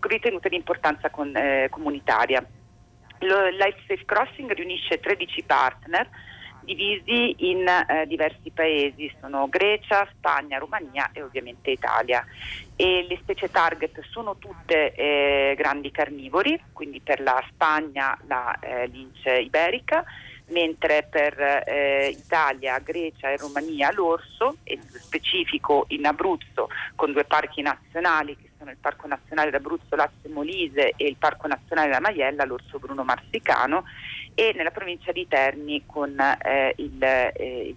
ritenute 0.00 0.48
di 0.48 0.56
importanza 0.56 1.10
con, 1.10 1.34
eh, 1.34 1.68
comunitaria. 1.70 2.44
Life 3.20 3.82
Safe 3.86 4.04
Crossing 4.04 4.52
riunisce 4.52 5.00
13 5.00 5.42
partner 5.44 6.08
divisi 6.66 7.48
in 7.50 7.66
eh, 7.66 8.06
diversi 8.06 8.50
paesi, 8.50 9.10
sono 9.20 9.48
Grecia, 9.48 10.06
Spagna, 10.12 10.58
Romania 10.58 11.10
e 11.12 11.22
ovviamente 11.22 11.70
Italia. 11.70 12.26
E 12.74 13.06
le 13.08 13.16
specie 13.22 13.50
target 13.50 14.02
sono 14.10 14.36
tutte 14.36 14.92
eh, 14.92 15.54
grandi 15.56 15.90
carnivori, 15.90 16.60
quindi 16.72 17.00
per 17.00 17.20
la 17.20 17.42
Spagna 17.48 18.18
la 18.26 18.58
eh, 18.58 18.86
lince 18.88 19.38
iberica, 19.38 20.04
mentre 20.48 21.06
per 21.08 21.40
eh, 21.40 22.08
Italia, 22.08 22.78
Grecia 22.80 23.30
e 23.30 23.36
Romania 23.36 23.90
l'orso, 23.92 24.56
e 24.64 24.78
specifico 24.98 25.86
in 25.88 26.04
Abruzzo 26.04 26.68
con 26.94 27.12
due 27.12 27.24
parchi 27.24 27.62
nazionali 27.62 28.36
che 28.36 28.50
sono 28.66 28.70
il 28.72 28.76
Parco 28.78 29.06
Nazionale 29.06 29.50
d'Abruzzo 29.50 29.94
Lazio 29.94 30.30
Molise 30.30 30.92
e 30.96 31.06
il 31.06 31.16
Parco 31.16 31.46
Nazionale 31.46 31.88
della 31.88 32.00
Maiella, 32.00 32.44
l'orso 32.44 32.78
Bruno 32.78 33.04
Marsicano, 33.04 33.84
e 34.34 34.52
nella 34.56 34.72
provincia 34.72 35.12
di 35.12 35.26
Terni 35.28 35.84
con 35.86 36.18
eh, 36.18 36.74
il, 36.76 37.02
eh, 37.02 37.66
il 37.68 37.76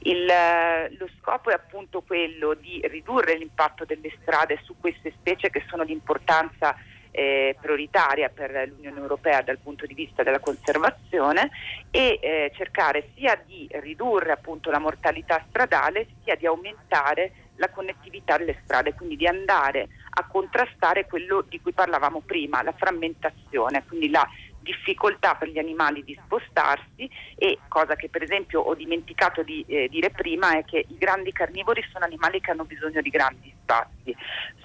il, 0.00 0.26
lo 0.26 1.08
scopo 1.20 1.50
è 1.50 1.54
appunto 1.54 2.02
quello 2.02 2.54
di 2.54 2.84
ridurre 2.88 3.36
l'impatto 3.36 3.84
delle 3.84 4.10
strade 4.20 4.58
su 4.64 4.74
queste 4.80 5.12
specie 5.12 5.50
che 5.50 5.62
sono 5.68 5.84
di 5.84 5.92
importanza 5.92 6.74
eh, 7.12 7.56
prioritaria 7.60 8.28
per 8.28 8.50
l'Unione 8.74 8.98
Europea 8.98 9.40
dal 9.42 9.58
punto 9.58 9.86
di 9.86 9.94
vista 9.94 10.24
della 10.24 10.40
conservazione 10.40 11.50
e 11.92 12.18
eh, 12.20 12.52
cercare 12.56 13.10
sia 13.14 13.40
di 13.46 13.68
ridurre 13.70 14.32
appunto 14.32 14.68
la 14.72 14.80
mortalità 14.80 15.44
stradale 15.48 16.08
sia 16.24 16.34
di 16.34 16.46
aumentare 16.46 17.49
la 17.60 17.68
connettività 17.68 18.38
delle 18.38 18.58
strade, 18.64 18.94
quindi 18.94 19.16
di 19.16 19.26
andare 19.26 19.88
a 20.14 20.26
contrastare 20.26 21.06
quello 21.06 21.44
di 21.46 21.60
cui 21.60 21.72
parlavamo 21.72 22.22
prima, 22.24 22.62
la 22.62 22.72
frammentazione, 22.72 23.84
quindi 23.86 24.10
la 24.10 24.26
difficoltà 24.62 25.34
per 25.36 25.48
gli 25.48 25.58
animali 25.58 26.04
di 26.04 26.18
spostarsi 26.22 27.08
e 27.36 27.58
cosa 27.68 27.96
che 27.96 28.08
per 28.08 28.22
esempio 28.22 28.60
ho 28.60 28.74
dimenticato 28.74 29.42
di 29.42 29.64
eh, 29.66 29.88
dire 29.88 30.10
prima 30.10 30.56
è 30.58 30.64
che 30.64 30.84
i 30.86 30.98
grandi 30.98 31.32
carnivori 31.32 31.82
sono 31.90 32.04
animali 32.04 32.40
che 32.40 32.50
hanno 32.50 32.64
bisogno 32.64 33.00
di 33.00 33.08
grandi 33.08 33.52
spazi, 33.62 34.14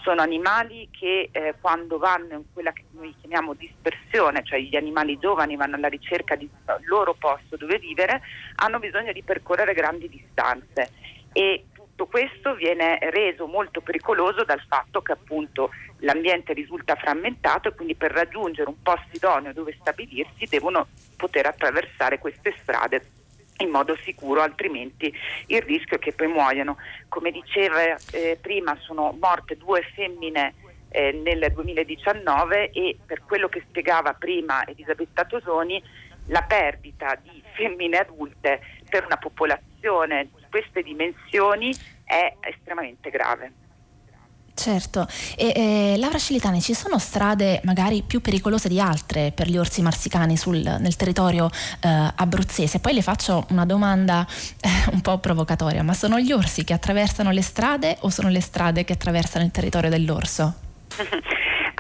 sono 0.01 0.21
animali 0.21 0.89
che 0.91 1.29
eh, 1.31 1.55
quando 1.61 1.97
vanno 1.97 2.33
in 2.33 2.43
quella 2.53 2.73
che 2.73 2.83
noi 2.91 3.15
chiamiamo 3.19 3.53
dispersione, 3.53 4.43
cioè 4.43 4.59
gli 4.59 4.75
animali 4.75 5.17
giovani 5.17 5.55
vanno 5.55 5.75
alla 5.75 5.87
ricerca 5.87 6.35
del 6.35 6.49
loro 6.87 7.13
posto 7.13 7.55
dove 7.55 7.79
vivere, 7.79 8.21
hanno 8.55 8.79
bisogno 8.79 9.11
di 9.11 9.23
percorrere 9.23 9.73
grandi 9.73 10.09
distanze. 10.09 10.91
E 11.31 11.65
tutto 11.95 12.07
questo 12.07 12.55
viene 12.55 12.99
reso 13.09 13.47
molto 13.47 13.79
pericoloso 13.79 14.43
dal 14.43 14.61
fatto 14.67 15.01
che 15.01 15.13
appunto 15.13 15.69
l'ambiente 15.99 16.51
risulta 16.51 16.95
frammentato 16.95 17.69
e 17.69 17.73
quindi 17.73 17.95
per 17.95 18.11
raggiungere 18.11 18.67
un 18.67 18.81
posto 18.81 19.07
idoneo 19.11 19.53
dove 19.53 19.77
stabilirsi 19.79 20.45
devono 20.49 20.87
poter 21.15 21.45
attraversare 21.45 22.19
queste 22.19 22.53
strade 22.61 23.01
in 23.59 23.69
modo 23.69 23.95
sicuro, 24.03 24.41
altrimenti 24.41 25.13
il 25.47 25.61
rischio 25.61 25.95
è 25.95 25.99
che 25.99 26.11
poi 26.11 26.27
muoiano. 26.27 26.75
Come 27.07 27.31
diceva 27.31 27.95
eh, 28.11 28.37
prima, 28.41 28.75
sono 28.81 29.15
morte 29.17 29.55
due 29.55 29.81
femmine 29.95 30.53
eh, 30.89 31.13
nel 31.13 31.49
2019 31.53 32.71
e 32.71 32.97
per 33.05 33.23
quello 33.23 33.47
che 33.47 33.63
spiegava 33.69 34.11
prima 34.11 34.67
Elisabetta 34.67 35.23
Tosoni, 35.23 35.81
la 36.27 36.41
perdita 36.41 37.17
di 37.21 37.41
femmine 37.53 37.99
adulte 37.99 38.59
per 38.89 39.05
una 39.05 39.17
popolazione 39.17 40.27
queste 40.55 40.83
dimensioni 40.83 41.75
è 42.05 42.33
estremamente 42.39 43.09
grave. 43.09 43.51
Certo, 44.53 45.05
e, 45.35 45.51
e, 45.53 45.97
Laura 45.97 46.17
Scilitani, 46.17 46.62
ci 46.62 46.74
sono 46.74 46.97
strade 46.97 47.59
magari 47.65 48.03
più 48.03 48.21
pericolose 48.21 48.69
di 48.69 48.79
altre 48.79 49.33
per 49.35 49.50
gli 49.50 49.57
orsi 49.57 49.81
marsicani 49.81 50.38
sul, 50.38 50.59
nel 50.59 50.95
territorio 50.95 51.50
eh, 51.83 52.13
abruzzese? 52.15 52.79
Poi 52.79 52.93
le 52.93 53.01
faccio 53.01 53.45
una 53.50 53.65
domanda 53.65 54.25
eh, 54.62 54.93
un 54.93 55.01
po' 55.01 55.19
provocatoria, 55.19 55.83
ma 55.83 55.93
sono 55.93 56.19
gli 56.19 56.31
orsi 56.31 56.63
che 56.63 56.71
attraversano 56.71 57.31
le 57.31 57.41
strade 57.41 57.97
o 58.01 58.09
sono 58.09 58.29
le 58.29 58.39
strade 58.39 58.85
che 58.85 58.93
attraversano 58.93 59.43
il 59.43 59.51
territorio 59.51 59.89
dell'orso? 59.89 60.53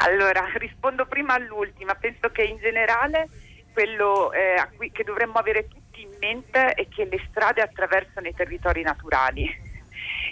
allora, 0.03 0.43
rispondo 0.55 1.05
prima 1.05 1.33
all'ultima, 1.33 1.95
penso 1.95 2.27
che 2.29 2.43
in 2.43 2.57
generale 2.57 3.29
quello 3.71 4.33
eh, 4.33 4.67
cui, 4.75 4.91
che 4.91 5.05
dovremmo 5.05 5.35
avere 5.35 5.69
tutti 5.69 5.84
in 6.05 6.17
mente 6.19 6.73
è 6.73 6.87
che 6.87 7.05
le 7.05 7.19
strade 7.29 7.61
attraversano 7.61 8.27
i 8.27 8.33
territori 8.33 8.81
naturali 8.81 9.49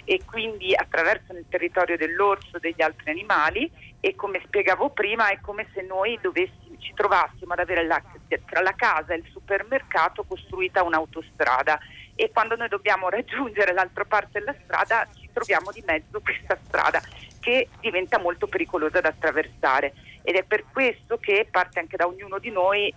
e 0.04 0.22
quindi 0.24 0.74
attraversano 0.74 1.38
il 1.38 1.46
territorio 1.48 1.96
dell'orso, 1.96 2.58
degli 2.58 2.82
altri 2.82 3.10
animali 3.10 3.70
e 4.00 4.14
come 4.14 4.40
spiegavo 4.44 4.90
prima 4.90 5.30
è 5.30 5.38
come 5.40 5.66
se 5.72 5.82
noi 5.82 6.18
dovessimo, 6.20 6.76
ci 6.78 6.92
trovassimo 6.94 7.54
ad 7.54 7.60
avere 7.60 7.86
la, 7.86 8.00
tra 8.44 8.60
la 8.60 8.74
casa 8.74 9.14
e 9.14 9.16
il 9.16 9.26
supermercato 9.30 10.24
costruita 10.24 10.82
un'autostrada 10.82 11.78
e 12.14 12.30
quando 12.30 12.56
noi 12.56 12.68
dobbiamo 12.68 13.08
raggiungere 13.08 13.72
l'altra 13.72 14.04
parte 14.04 14.38
della 14.38 14.54
strada 14.62 15.08
ci 15.14 15.28
troviamo 15.32 15.72
di 15.72 15.82
mezzo 15.86 16.20
questa 16.20 16.58
strada 16.66 17.02
che 17.40 17.70
diventa 17.80 18.18
molto 18.18 18.46
pericolosa 18.46 19.00
da 19.00 19.08
attraversare 19.08 19.94
ed 20.26 20.36
è 20.36 20.42
per 20.42 20.64
questo 20.72 21.18
che 21.18 21.46
parte 21.50 21.80
anche 21.80 21.98
da 21.98 22.06
ognuno 22.06 22.38
di 22.38 22.50
noi 22.50 22.92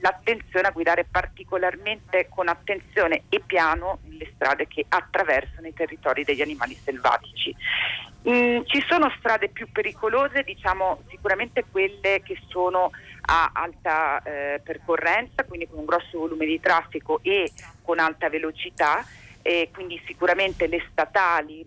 l'attenzione 0.00 0.68
a 0.68 0.70
guidare 0.70 1.04
particolarmente 1.04 2.26
con 2.30 2.48
attenzione 2.48 3.24
e 3.28 3.42
piano 3.44 3.98
le 4.08 4.30
strade 4.34 4.66
che 4.66 4.86
attraversano 4.88 5.66
i 5.66 5.74
territori 5.74 6.24
degli 6.24 6.40
animali 6.40 6.74
selvatici. 6.82 7.54
Mm, 8.26 8.62
ci 8.64 8.82
sono 8.88 9.12
strade 9.18 9.48
più 9.48 9.70
pericolose, 9.70 10.42
diciamo 10.42 11.02
sicuramente 11.10 11.66
quelle 11.70 12.22
che 12.24 12.38
sono 12.48 12.90
a 13.26 13.50
alta 13.52 14.22
eh, 14.22 14.60
percorrenza, 14.64 15.44
quindi 15.44 15.68
con 15.68 15.80
un 15.80 15.84
grosso 15.84 16.18
volume 16.18 16.46
di 16.46 16.58
traffico 16.60 17.20
e 17.22 17.52
con 17.82 17.98
alta 17.98 18.30
velocità, 18.30 19.04
e 19.42 19.68
quindi 19.72 20.00
sicuramente 20.06 20.66
le 20.66 20.82
statali, 20.90 21.66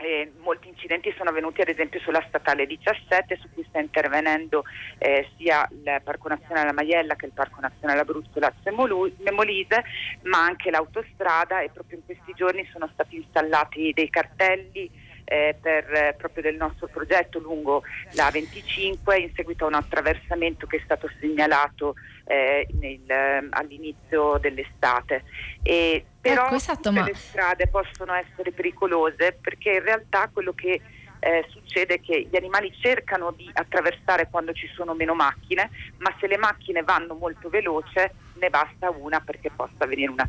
eh, 0.00 0.32
molti 0.38 0.68
incidenti 0.68 1.12
sono 1.16 1.30
avvenuti 1.30 1.60
ad 1.60 1.68
esempio 1.68 2.00
sulla 2.00 2.24
statale 2.28 2.66
17 2.66 3.36
su 3.40 3.48
cui 3.52 3.64
sta 3.68 3.78
intervenendo 3.78 4.64
eh, 4.98 5.28
sia 5.36 5.68
il 5.70 6.00
Parco 6.02 6.28
Nazionale 6.28 6.66
La 6.66 6.72
Maiella 6.72 7.16
che 7.16 7.26
il 7.26 7.32
Parco 7.32 7.60
Nazionale 7.60 8.00
Abruzzo 8.00 8.38
Lazio 8.38 8.70
e 8.70 9.30
Molise, 9.30 9.84
ma 10.22 10.44
anche 10.44 10.70
l'autostrada 10.70 11.60
e 11.60 11.70
proprio 11.70 11.98
in 11.98 12.04
questi 12.04 12.32
giorni 12.34 12.66
sono 12.72 12.88
stati 12.92 13.16
installati 13.16 13.92
dei 13.92 14.10
cartelli 14.10 14.99
eh, 15.30 15.54
per, 15.60 16.16
proprio 16.18 16.42
del 16.42 16.56
nostro 16.56 16.88
progetto 16.88 17.38
lungo 17.38 17.84
la 18.14 18.30
25 18.32 19.16
in 19.16 19.30
seguito 19.32 19.64
a 19.64 19.68
un 19.68 19.74
attraversamento 19.74 20.66
che 20.66 20.78
è 20.78 20.80
stato 20.82 21.08
segnalato 21.20 21.94
eh, 22.24 22.66
nel, 22.80 23.08
ehm, 23.08 23.46
all'inizio 23.50 24.38
dell'estate. 24.38 25.22
E, 25.62 26.04
però 26.20 26.46
ecco, 26.46 26.56
esatto, 26.56 26.90
ma... 26.90 27.04
le 27.04 27.14
strade 27.14 27.68
possono 27.68 28.12
essere 28.14 28.50
pericolose 28.50 29.38
perché 29.40 29.74
in 29.74 29.84
realtà 29.84 30.28
quello 30.32 30.52
che 30.52 30.80
eh, 31.20 31.44
succede 31.48 32.00
che 32.00 32.26
gli 32.28 32.34
animali 32.34 32.74
cercano 32.80 33.30
di 33.30 33.48
attraversare 33.52 34.26
quando 34.28 34.52
ci 34.52 34.66
sono 34.74 34.94
meno 34.94 35.14
macchine, 35.14 35.70
ma 35.98 36.12
se 36.18 36.26
le 36.26 36.38
macchine 36.38 36.82
vanno 36.82 37.14
molto 37.14 37.48
veloce 37.48 38.14
ne 38.34 38.50
basta 38.50 38.90
una 38.90 39.20
perché 39.20 39.50
possa 39.54 39.84
avvenire 39.84 40.10
un, 40.10 40.20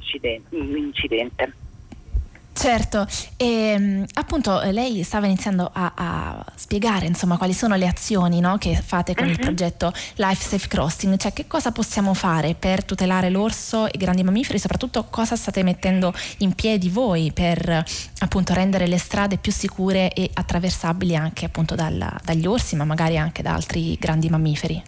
un 0.50 0.78
incidente. 0.78 1.70
Certo, 2.62 3.08
e 3.38 3.72
ehm, 3.72 4.06
appunto 4.14 4.62
eh, 4.62 4.72
lei 4.72 5.02
stava 5.02 5.26
iniziando 5.26 5.68
a, 5.74 5.94
a 5.96 6.46
spiegare 6.54 7.08
insomma 7.08 7.38
quali 7.38 7.54
sono 7.54 7.76
le 7.76 7.88
azioni 7.88 8.40
no, 8.40 8.60
che 8.60 8.76
fate 8.76 9.16
con 9.16 9.26
uh-huh. 9.26 9.32
il 9.32 9.38
mhm. 9.40 9.44
progetto 9.44 9.92
Life 10.18 10.44
Safe 10.44 10.68
Crossing, 10.68 11.18
cioè 11.18 11.34
che 11.34 11.48
cosa 11.48 11.72
possiamo 11.72 12.14
fare 12.14 12.54
per 12.54 12.86
tutelare 12.86 13.32
l'orso 13.32 13.88
e 13.88 13.94
i 13.96 13.98
grandi 13.98 14.22
mammiferi, 14.22 14.60
soprattutto 14.60 15.06
cosa 15.10 15.36
state 15.36 15.64
mettendo 15.64 16.14
in 16.38 16.54
piedi 16.54 16.90
voi 16.90 17.32
per 17.34 17.84
appunto 18.20 18.54
rendere 18.54 18.86
le 18.86 19.00
strade 19.00 19.38
più 19.38 19.52
sicure 19.52 20.14
e 20.14 20.30
attraversabili 20.32 21.16
anche 21.16 21.46
appunto 21.46 21.74
dal, 21.74 22.16
dagli 22.24 22.46
orsi 22.46 22.76
ma 22.76 22.84
magari 22.84 23.18
anche 23.18 23.42
da 23.42 23.56
altri 23.56 23.96
grandi 23.96 24.30
mammiferi. 24.30 24.84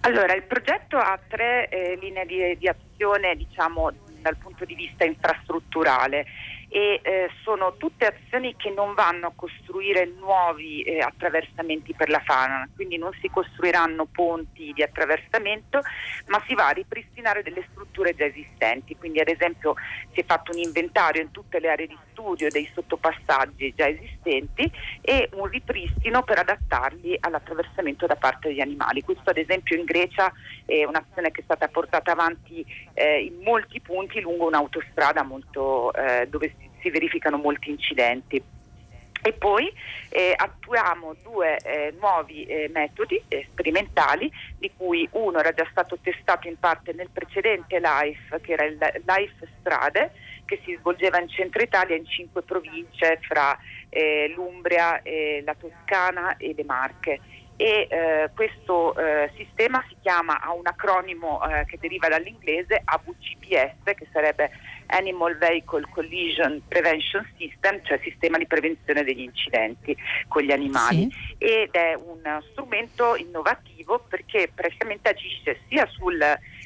Allora, 0.00 0.34
il 0.34 0.42
progetto 0.42 0.96
ha 0.96 1.16
tre 1.28 1.68
eh, 1.68 1.98
linee 2.00 2.26
di, 2.26 2.56
di 2.58 2.66
azione, 2.66 3.36
diciamo, 3.36 3.92
dal 4.20 4.36
punto 4.36 4.64
di 4.64 4.74
vista 4.74 5.04
infrastrutturale. 5.04 6.26
E 6.70 7.00
eh, 7.02 7.30
sono 7.42 7.76
tutte 7.78 8.04
azioni 8.04 8.54
che 8.56 8.70
non 8.70 8.92
vanno 8.92 9.28
a 9.28 9.32
costruire 9.34 10.04
nuovi 10.18 10.82
eh, 10.82 10.98
attraversamenti 10.98 11.94
per 11.94 12.10
la 12.10 12.20
fauna, 12.22 12.68
quindi 12.74 12.98
non 12.98 13.10
si 13.22 13.28
costruiranno 13.30 14.04
ponti 14.04 14.72
di 14.74 14.82
attraversamento, 14.82 15.80
ma 16.26 16.42
si 16.46 16.54
va 16.54 16.68
a 16.68 16.72
ripristinare 16.72 17.42
delle 17.42 17.66
strutture 17.70 18.14
già 18.14 18.26
esistenti, 18.26 18.96
quindi 18.96 19.20
ad 19.20 19.28
esempio 19.28 19.74
si 20.12 20.20
è 20.20 20.24
fatto 20.24 20.52
un 20.52 20.58
inventario 20.58 21.22
in 21.22 21.30
tutte 21.30 21.58
le 21.58 21.70
aree 21.70 21.86
di 21.86 21.96
studio 22.18 22.48
dei 22.50 22.68
sottopassaggi 22.74 23.72
già 23.76 23.88
esistenti 23.88 24.70
e 25.00 25.28
un 25.34 25.46
ripristino 25.46 26.24
per 26.24 26.38
adattarli 26.40 27.16
all'attraversamento 27.20 28.06
da 28.06 28.16
parte 28.16 28.48
degli 28.48 28.60
animali. 28.60 29.02
Questo 29.02 29.30
ad 29.30 29.36
esempio 29.36 29.76
in 29.76 29.84
Grecia 29.84 30.32
è 30.66 30.84
un'azione 30.84 31.30
che 31.30 31.40
è 31.40 31.44
stata 31.44 31.68
portata 31.68 32.10
avanti 32.10 32.66
eh, 32.94 33.20
in 33.22 33.40
molti 33.44 33.80
punti 33.80 34.20
lungo 34.20 34.48
un'autostrada 34.48 35.22
molto, 35.22 35.92
eh, 35.92 36.26
dove 36.28 36.54
si 36.80 36.90
verificano 36.90 37.36
molti 37.36 37.70
incidenti. 37.70 38.42
E 39.20 39.32
poi 39.32 39.70
eh, 40.10 40.32
attuiamo 40.36 41.16
due 41.24 41.58
eh, 41.58 41.92
nuovi 41.98 42.44
eh, 42.44 42.70
metodi 42.72 43.20
sperimentali, 43.50 44.30
di 44.56 44.70
cui 44.76 45.08
uno 45.12 45.40
era 45.40 45.52
già 45.52 45.66
stato 45.70 45.98
testato 46.00 46.46
in 46.46 46.58
parte 46.58 46.92
nel 46.92 47.10
precedente 47.12 47.80
LIFE, 47.80 48.40
che 48.40 48.52
era 48.52 48.64
il 48.64 48.78
LIFE 48.78 49.48
Strade, 49.58 50.12
che 50.48 50.60
si 50.64 50.74
svolgeva 50.80 51.20
in 51.20 51.28
centro 51.28 51.62
Italia 51.62 51.94
in 51.94 52.06
cinque 52.06 52.40
province 52.40 53.18
fra 53.20 53.56
eh, 53.90 54.32
l'Umbria, 54.34 55.02
la 55.44 55.54
Toscana 55.54 56.38
e 56.38 56.54
le 56.56 56.64
Marche 56.64 57.20
e 57.60 57.88
eh, 57.90 58.30
questo 58.36 58.96
eh, 58.96 59.32
sistema 59.36 59.84
si 59.88 59.96
chiama, 60.00 60.40
ha 60.40 60.52
un 60.52 60.64
acronimo 60.64 61.42
eh, 61.42 61.64
che 61.64 61.76
deriva 61.80 62.06
dall'inglese 62.06 62.80
AVCPS 62.84 63.96
che 63.96 64.06
sarebbe 64.12 64.52
Animal 64.86 65.36
Vehicle 65.38 65.84
Collision 65.90 66.62
Prevention 66.68 67.28
System, 67.36 67.80
cioè 67.82 67.98
sistema 68.04 68.38
di 68.38 68.46
prevenzione 68.46 69.02
degli 69.02 69.22
incidenti 69.22 69.96
con 70.28 70.42
gli 70.42 70.52
animali 70.52 71.10
sì. 71.10 71.34
ed 71.38 71.70
è 71.72 71.94
un 71.94 72.22
strumento 72.52 73.16
innovativo 73.16 74.04
perché 74.08 74.48
praticamente 74.54 75.08
agisce 75.08 75.58
sia 75.68 75.84
sul, 75.86 76.22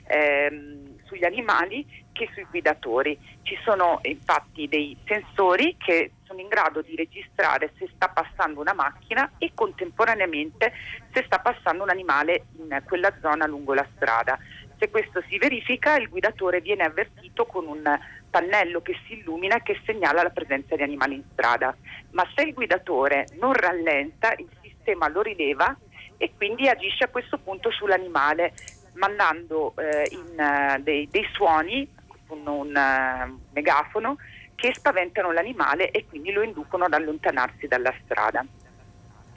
ehm, 0.09 0.99
sugli 1.05 1.25
animali 1.25 1.87
che 2.12 2.28
sui 2.33 2.47
guidatori. 2.49 3.19
Ci 3.42 3.59
sono 3.64 3.99
infatti 4.02 4.69
dei 4.69 4.97
sensori 5.04 5.76
che 5.78 6.12
sono 6.25 6.40
in 6.40 6.49
grado 6.49 6.83
di 6.83 6.95
registrare 6.95 7.73
se 7.78 7.88
sta 7.95 8.09
passando 8.09 8.61
una 8.61 8.75
macchina 8.75 9.33
e 9.38 9.52
contemporaneamente 9.54 10.73
se 11.12 11.25
sta 11.25 11.38
passando 11.40 11.83
un 11.83 11.90
animale 11.90 12.47
in 12.59 12.83
quella 12.87 13.12
zona 13.21 13.47
lungo 13.47 13.75
la 13.75 13.87
strada. 13.95 14.38
Se 14.78 14.90
questo 14.90 15.23
si 15.28 15.38
verifica 15.38 15.97
il 15.97 16.09
guidatore 16.09 16.61
viene 16.61 16.85
avvertito 16.85 17.47
con 17.47 17.66
un 17.66 17.99
pannello 18.28 18.81
che 18.81 18.99
si 19.07 19.19
illumina 19.19 19.57
e 19.57 19.62
che 19.62 19.81
segnala 19.85 20.23
la 20.23 20.31
presenza 20.31 20.75
di 20.75 20.83
animali 20.83 21.14
in 21.14 21.25
strada. 21.33 21.76
Ma 22.11 22.26
se 22.35 22.42
il 22.42 22.54
guidatore 22.54 23.26
non 23.38 23.52
rallenta, 23.52 24.33
il 24.37 24.49
sistema 24.61 25.09
lo 25.09 25.23
rileva 25.23 25.76
e 26.16 26.33
quindi 26.37 26.69
agisce 26.69 27.04
a 27.04 27.09
questo 27.09 27.38
punto 27.38 27.71
sull'animale 27.71 28.52
mandando 28.95 29.75
eh, 29.76 30.09
in, 30.11 30.35
uh, 30.37 30.80
dei, 30.82 31.08
dei, 31.10 31.26
suoni 31.32 31.89
con 32.32 32.47
un 32.47 32.75
uh, 32.75 33.40
megafono 33.52 34.16
che 34.54 34.73
spaventano 34.75 35.32
l'animale 35.32 35.90
e 35.90 36.06
quindi 36.06 36.32
lo 36.32 36.40
inducono 36.40 36.84
ad 36.84 36.95
allontanarsi 36.95 37.66
dalla 37.66 37.92
strada. 38.02 38.42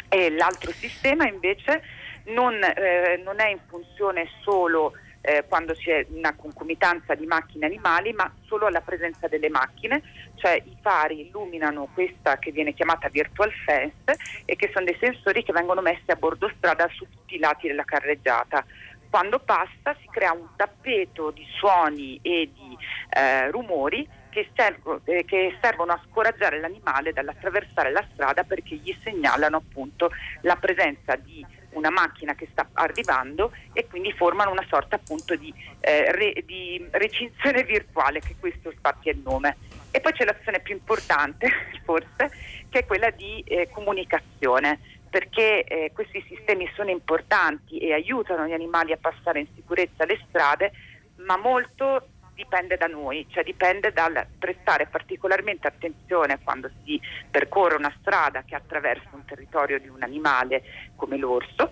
E 0.08 0.30
l'altro 0.30 0.72
sistema 0.72 1.28
invece 1.28 1.82
non, 2.28 2.54
eh, 2.64 3.22
non 3.22 3.42
è 3.42 3.50
in 3.50 3.60
funzione 3.68 4.30
solo 4.44 4.94
eh, 5.22 5.44
quando 5.48 5.74
c'è 5.74 6.06
una 6.12 6.36
concomitanza 6.36 7.16
di 7.16 7.26
macchine 7.26 7.66
animali, 7.66 8.14
ma 8.14 8.32
solo 8.46 8.68
alla 8.68 8.82
presenza 8.82 9.28
delle 9.28 9.50
macchine, 9.50 10.02
cioè 10.36 10.62
i 10.64 10.78
fari 10.82 11.28
illuminano 11.28 11.90
questa 11.94 12.38
che 12.38 12.52
viene 12.52 12.74
chiamata 12.74 13.10
virtual 13.10 13.52
fence 13.66 14.16
e 14.46 14.56
che 14.56 14.70
sono 14.72 14.86
dei 14.86 14.98
sensori 15.00 15.44
che 15.44 15.52
vengono 15.52 15.82
messi 15.82 16.12
a 16.12 16.16
bordo 16.16 16.50
strada 16.56 16.88
su 16.94 17.06
tutti 17.10 17.36
i 17.36 17.40
lati 17.40 17.68
della 17.68 17.84
carreggiata. 17.84 18.64
Quando 19.10 19.40
passa 19.40 19.96
si 20.02 20.08
crea 20.12 20.34
un 20.34 20.48
tappeto 20.56 21.32
di 21.32 21.46
suoni 21.58 22.20
e 22.22 22.50
di 22.54 22.78
eh, 23.10 23.50
rumori 23.52 24.08
che, 24.30 24.50
servo, 24.54 25.00
eh, 25.06 25.24
che, 25.24 25.58
servono 25.62 25.94
a 25.94 26.02
scoraggiare 26.10 26.60
l'animale 26.60 27.14
dall'attraversare 27.14 27.92
la 27.92 28.06
strada 28.12 28.44
perché 28.44 28.76
gli 28.76 28.94
segnalano 29.02 29.58
appunto 29.58 30.12
la 30.42 30.58
presenza 30.58 31.16
di 31.16 31.46
una 31.72 31.90
macchina 31.90 32.36
che 32.36 32.48
sta 32.52 32.68
arrivando 32.74 33.52
e 33.72 33.88
quindi 33.88 34.12
formano 34.12 34.52
una 34.52 34.66
sorta 34.68 34.96
appunto 34.96 35.36
di, 35.36 35.54
eh, 35.80 36.12
re, 36.12 36.44
di 36.46 36.86
recinzione 36.92 37.64
virtuale 37.66 38.20
che 38.20 38.36
questo 38.40 38.72
infatti 38.72 39.10
è 39.10 39.14
il 39.14 39.22
nome. 39.24 39.58
E 39.92 40.02
poi 40.02 40.12
c'è 40.12 40.26
l'azione 40.26 40.60
più 40.60 40.74
importante 40.74 41.50
forse 41.86 42.30
che 42.70 42.80
è 42.80 42.86
quella 42.86 43.10
di 43.12 43.42
eh, 43.48 43.70
comunicazione 43.72 44.80
perché 45.16 45.64
eh, 45.64 45.92
questi 45.94 46.22
sistemi 46.28 46.70
sono 46.76 46.90
importanti 46.90 47.78
e 47.78 47.94
aiutano 47.94 48.46
gli 48.46 48.52
animali 48.52 48.92
a 48.92 48.98
passare 48.98 49.40
in 49.40 49.48
sicurezza 49.56 50.04
le 50.04 50.20
strade, 50.28 50.74
ma 51.20 51.38
molto 51.38 52.08
dipende 52.34 52.76
da 52.76 52.88
noi, 52.88 53.26
cioè 53.30 53.46
dipende 53.46 53.94
dal 53.94 54.28
prestare 54.38 54.88
particolarmente 54.88 55.68
attenzione 55.68 56.40
quando 56.44 56.70
si 56.84 57.00
percorre 57.32 57.78
una 57.78 57.96
strada 58.02 58.44
che 58.44 58.56
attraversa 58.56 59.08
un 59.14 59.24
territorio 59.24 59.80
di 59.80 59.88
un 59.88 60.04
animale 60.04 60.64
come 60.98 61.16
l'orso, 61.16 61.72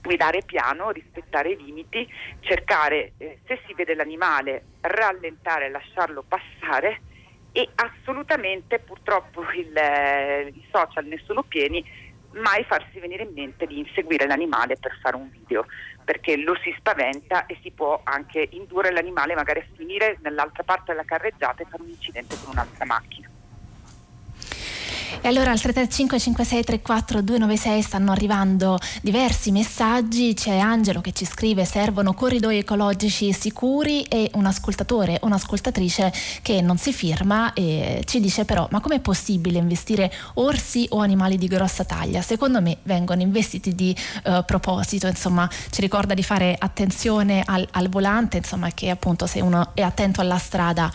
guidare 0.00 0.40
piano, 0.46 0.90
rispettare 0.90 1.50
i 1.50 1.62
limiti, 1.62 2.10
cercare, 2.40 3.12
eh, 3.18 3.40
se 3.46 3.60
si 3.66 3.74
vede 3.74 3.94
l'animale, 3.94 4.64
rallentare 4.80 5.68
lasciarlo 5.68 6.24
passare 6.26 7.02
e 7.52 7.68
assolutamente 7.74 8.78
purtroppo 8.78 9.42
il, 9.52 9.76
eh, 9.76 10.50
i 10.54 10.64
social 10.72 11.04
ne 11.04 11.20
sono 11.26 11.42
pieni, 11.42 11.84
mai 12.32 12.64
farsi 12.64 13.00
venire 13.00 13.24
in 13.24 13.32
mente 13.32 13.66
di 13.66 13.78
inseguire 13.78 14.26
l'animale 14.26 14.76
per 14.76 14.96
fare 15.00 15.16
un 15.16 15.30
video 15.30 15.66
perché 16.04 16.36
lo 16.36 16.56
si 16.62 16.74
spaventa 16.78 17.46
e 17.46 17.58
si 17.62 17.70
può 17.70 18.00
anche 18.04 18.48
indurre 18.52 18.90
l'animale 18.90 19.34
magari 19.34 19.60
a 19.60 19.66
finire 19.76 20.18
nell'altra 20.22 20.62
parte 20.62 20.92
della 20.92 21.04
carreggiata 21.04 21.62
e 21.62 21.66
fare 21.68 21.82
un 21.82 21.88
incidente 21.88 22.36
con 22.42 22.52
un'altra 22.52 22.84
macchina. 22.84 23.28
E 25.22 25.28
allora 25.28 25.50
al 25.50 25.60
335 25.60 26.18
56 26.18 26.64
34 26.64 27.20
296 27.20 27.82
stanno 27.82 28.12
arrivando 28.12 28.78
diversi 29.02 29.50
messaggi, 29.50 30.32
c'è 30.34 30.56
Angelo 30.56 31.00
che 31.00 31.12
ci 31.12 31.26
scrive 31.26 31.64
servono 31.64 32.14
corridoi 32.14 32.58
ecologici 32.58 33.32
sicuri 33.32 34.02
e 34.04 34.30
un 34.34 34.46
ascoltatore 34.46 35.18
o 35.20 35.26
un'ascoltatrice 35.26 36.12
che 36.42 36.62
non 36.62 36.78
si 36.78 36.92
firma 36.92 37.52
e 37.52 38.02
ci 38.06 38.20
dice 38.20 38.44
però 38.44 38.66
ma 38.70 38.80
com'è 38.80 39.00
possibile 39.00 39.58
investire 39.58 40.12
orsi 40.34 40.86
o 40.90 41.00
animali 41.00 41.36
di 41.36 41.48
grossa 41.48 41.84
taglia? 41.84 42.22
Secondo 42.22 42.62
me 42.62 42.78
vengono 42.84 43.20
investiti 43.20 43.74
di 43.74 43.94
uh, 44.24 44.44
proposito, 44.44 45.06
insomma 45.06 45.48
ci 45.70 45.80
ricorda 45.80 46.14
di 46.14 46.22
fare 46.22 46.56
attenzione 46.58 47.42
al, 47.44 47.66
al 47.72 47.88
volante, 47.88 48.38
insomma 48.38 48.70
che 48.70 48.88
appunto 48.88 49.26
se 49.26 49.40
uno 49.40 49.72
è 49.74 49.82
attento 49.82 50.20
alla 50.20 50.38
strada 50.38 50.90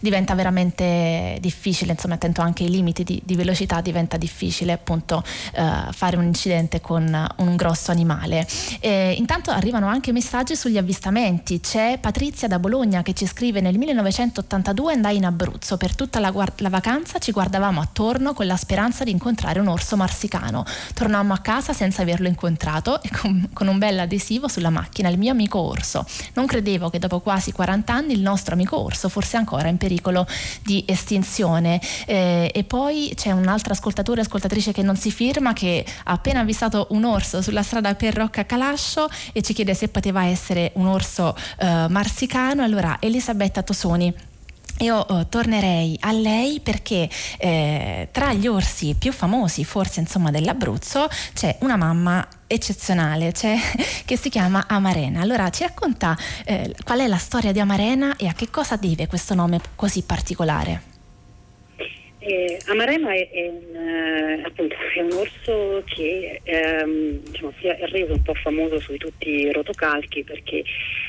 diventa 0.00 0.34
veramente 0.34 1.36
difficile, 1.40 1.92
insomma 1.92 2.14
attento 2.14 2.40
anche 2.40 2.64
ai 2.64 2.70
limiti 2.70 3.04
di, 3.04 3.20
di 3.24 3.36
velocità 3.36 3.56
velocità 3.58 3.80
diventa 3.80 4.16
difficile 4.16 4.72
appunto 4.72 5.24
eh, 5.54 5.72
fare 5.90 6.16
un 6.16 6.24
incidente 6.24 6.80
con 6.80 7.26
un 7.36 7.56
grosso 7.56 7.90
animale. 7.90 8.46
E 8.80 9.14
intanto 9.18 9.50
arrivano 9.50 9.86
anche 9.86 10.12
messaggi 10.12 10.54
sugli 10.54 10.78
avvistamenti. 10.78 11.60
C'è 11.60 11.98
Patrizia 12.00 12.46
da 12.46 12.58
Bologna 12.58 13.02
che 13.02 13.14
ci 13.14 13.26
scrive 13.26 13.60
nel 13.60 13.76
1982 13.78 14.92
andai 14.92 15.16
in 15.16 15.24
Abruzzo, 15.24 15.76
per 15.76 15.94
tutta 15.94 16.20
la, 16.20 16.30
guard- 16.30 16.60
la 16.60 16.68
vacanza 16.68 17.18
ci 17.18 17.32
guardavamo 17.32 17.80
attorno 17.80 18.32
con 18.32 18.46
la 18.46 18.56
speranza 18.56 19.02
di 19.04 19.10
incontrare 19.10 19.58
un 19.58 19.68
orso 19.68 19.96
marsicano. 19.96 20.64
Tornammo 20.94 21.32
a 21.32 21.38
casa 21.38 21.72
senza 21.72 22.02
averlo 22.02 22.28
incontrato 22.28 23.02
e 23.02 23.10
con, 23.10 23.48
con 23.52 23.66
un 23.66 23.78
bel 23.78 23.98
adesivo 23.98 24.46
sulla 24.48 24.70
macchina, 24.70 25.08
il 25.08 25.18
mio 25.18 25.32
amico 25.32 25.58
orso. 25.58 26.04
Non 26.34 26.46
credevo 26.46 26.90
che 26.90 26.98
dopo 26.98 27.20
quasi 27.20 27.52
40 27.52 27.92
anni 27.92 28.12
il 28.12 28.20
nostro 28.20 28.54
amico 28.54 28.78
orso 28.78 29.08
fosse 29.08 29.36
ancora 29.36 29.68
in 29.68 29.78
pericolo 29.78 30.26
di 30.62 30.84
estinzione. 30.86 31.80
Eh, 32.06 32.50
e 32.54 32.64
poi 32.64 33.12
c'è 33.14 33.32
un 33.32 33.47
altro 33.48 33.72
ascoltatore 33.72 34.20
e 34.20 34.24
ascoltatrice 34.24 34.72
che 34.72 34.82
non 34.82 34.96
si 34.96 35.10
firma 35.10 35.52
che 35.52 35.84
ha 36.04 36.12
appena 36.12 36.40
avvistato 36.40 36.88
un 36.90 37.04
orso 37.04 37.42
sulla 37.42 37.62
strada 37.62 37.94
per 37.94 38.14
Rocca 38.14 38.46
Calascio 38.46 39.08
e 39.32 39.42
ci 39.42 39.52
chiede 39.52 39.74
se 39.74 39.88
poteva 39.88 40.24
essere 40.24 40.72
un 40.74 40.86
orso 40.86 41.36
eh, 41.58 41.86
marsicano. 41.88 42.62
Allora 42.62 42.96
Elisabetta 43.00 43.62
Tosoni 43.62 44.14
io 44.78 45.04
uh, 45.08 45.28
tornerei 45.28 45.96
a 46.00 46.12
lei 46.12 46.60
perché 46.60 47.08
eh, 47.38 48.08
tra 48.12 48.32
gli 48.32 48.46
orsi 48.46 48.94
più 48.96 49.12
famosi, 49.12 49.64
forse 49.64 50.00
insomma 50.00 50.30
dell'Abruzzo, 50.30 51.08
c'è 51.34 51.56
una 51.60 51.76
mamma 51.76 52.26
eccezionale 52.46 53.32
che 54.04 54.16
si 54.16 54.28
chiama 54.28 54.66
Amarena. 54.68 55.20
Allora 55.20 55.50
ci 55.50 55.64
racconta 55.64 56.16
eh, 56.44 56.74
qual 56.84 57.00
è 57.00 57.06
la 57.08 57.18
storia 57.18 57.52
di 57.52 57.60
Amarena 57.60 58.16
e 58.16 58.28
a 58.28 58.32
che 58.32 58.50
cosa 58.50 58.76
deve 58.76 59.06
questo 59.06 59.34
nome 59.34 59.60
così 59.74 60.02
particolare? 60.02 60.97
Eh, 62.28 62.58
Amarena 62.66 63.10
è, 63.14 63.30
è, 63.30 63.48
un, 63.48 63.74
eh, 63.74 64.42
appunto, 64.44 64.74
è, 64.94 65.00
un, 65.00 65.12
orso 65.12 65.82
che 65.86 66.42
ehm, 66.42 67.22
diciamo, 67.22 67.54
si 67.58 67.68
è 67.68 67.78
reso 67.86 68.12
un 68.12 68.20
po' 68.20 68.34
famoso 68.34 68.78
sui 68.80 68.98
tutti 68.98 69.30
i 69.30 69.50
rotocalchi 69.50 70.24
perché 70.24 70.62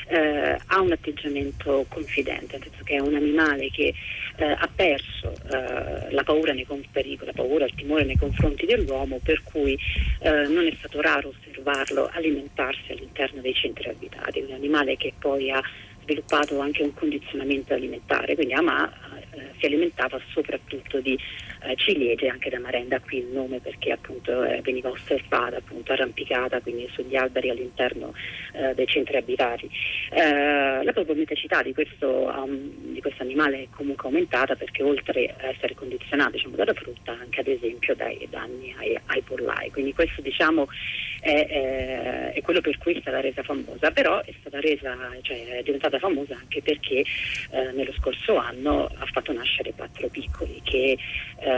eh, 0.08 0.56
ha 0.64 0.80
un 0.80 0.92
atteggiamento 0.92 1.84
confidente, 1.90 2.56
nel 2.56 2.68
senso 2.68 2.84
che 2.84 2.94
è 2.94 3.00
un 3.00 3.14
animale 3.14 3.68
che 3.70 3.92
eh, 4.36 4.44
ha 4.44 4.68
perso 4.74 5.34
eh, 5.52 6.10
la 6.10 6.22
paura 6.24 6.54
nei 6.54 6.66
pericoli, 6.90 7.26
la 7.26 7.36
paura, 7.36 7.66
il 7.66 7.74
timore 7.74 8.04
nei 8.04 8.16
confronti 8.16 8.64
dell'uomo, 8.64 9.20
per 9.22 9.42
cui 9.42 9.78
eh, 10.20 10.46
non 10.46 10.66
è 10.66 10.72
stato 10.78 11.02
raro 11.02 11.34
osservarlo 11.36 12.08
alimentarsi 12.14 12.92
all'interno 12.92 13.42
dei 13.42 13.52
centri 13.52 13.90
abitati, 13.90 14.40
un 14.40 14.52
animale 14.52 14.96
che 14.96 15.12
poi 15.18 15.50
ha 15.50 15.62
sviluppato 16.10 16.58
anche 16.58 16.82
un 16.82 16.92
condizionamento 16.92 17.72
alimentare, 17.72 18.34
quindi 18.34 18.52
ama, 18.52 18.90
eh, 19.30 19.52
si 19.58 19.66
alimentava 19.66 20.20
soprattutto 20.32 21.00
di 21.00 21.16
eh, 21.62 21.76
ciliegie, 21.76 22.28
anche 22.28 22.50
da 22.50 22.58
Marenda 22.58 23.00
qui 23.00 23.18
il 23.18 23.26
nome 23.26 23.60
perché 23.60 23.92
appunto 23.92 24.42
eh, 24.44 24.60
veniva 24.62 24.88
osservata, 24.88 25.56
appunto 25.56 25.92
arrampicata 25.92 26.60
quindi 26.60 26.88
sugli 26.92 27.16
alberi 27.16 27.50
all'interno 27.50 28.12
eh, 28.52 28.74
dei 28.74 28.86
centri 28.86 29.16
abitati. 29.16 29.68
Eh, 30.10 30.82
la 30.82 30.92
probabilità 30.92 31.62
di 31.62 31.72
questo, 31.72 32.32
um, 32.34 32.92
di 32.92 33.00
questo 33.00 33.22
animale 33.22 33.62
è 33.62 33.66
comunque 33.70 34.08
aumentata 34.08 34.54
perché 34.54 34.82
oltre 34.82 35.34
a 35.38 35.48
essere 35.48 35.74
condizionato 35.74 36.32
diciamo, 36.32 36.56
dalla 36.56 36.74
frutta 36.74 37.12
anche 37.12 37.40
ad 37.40 37.48
esempio 37.48 37.94
dai 37.94 38.26
danni 38.30 38.74
ai, 38.78 38.98
ai 39.06 39.20
pollai, 39.22 39.70
quindi 39.70 39.92
questo 39.92 40.20
diciamo 40.20 40.68
è, 41.20 41.46
è, 41.46 42.32
è, 42.32 42.40
quello 42.40 42.60
per 42.60 42.78
cui 42.78 42.94
è 42.94 43.00
stata 43.00 43.20
resa 43.20 43.42
famosa, 43.42 43.90
però 43.90 44.22
è 44.22 44.32
stata 44.40 44.58
resa, 44.60 44.96
cioè 45.22 45.58
è 45.58 45.62
diventata 45.62 45.98
famosa 45.98 46.34
anche 46.34 46.62
perché 46.62 47.04
eh, 47.50 47.72
nello 47.72 47.92
scorso 47.92 48.36
anno 48.36 48.86
ha 48.86 49.06
fatto 49.06 49.32
nascere 49.32 49.72
Quattro 49.76 50.08
Piccoli, 50.08 50.60
che 50.64 50.96
eh, 51.38 51.49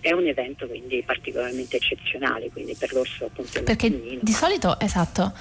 è 0.00 0.12
un 0.12 0.26
evento 0.26 0.66
quindi 0.66 1.02
particolarmente 1.04 1.76
eccezionale, 1.76 2.50
quindi 2.50 2.74
per 2.78 2.92
l'orso 2.92 3.26
appunto 3.26 3.62
Perché 3.62 4.18
di 4.20 4.32
solito, 4.32 4.78
esatto, 4.80 5.32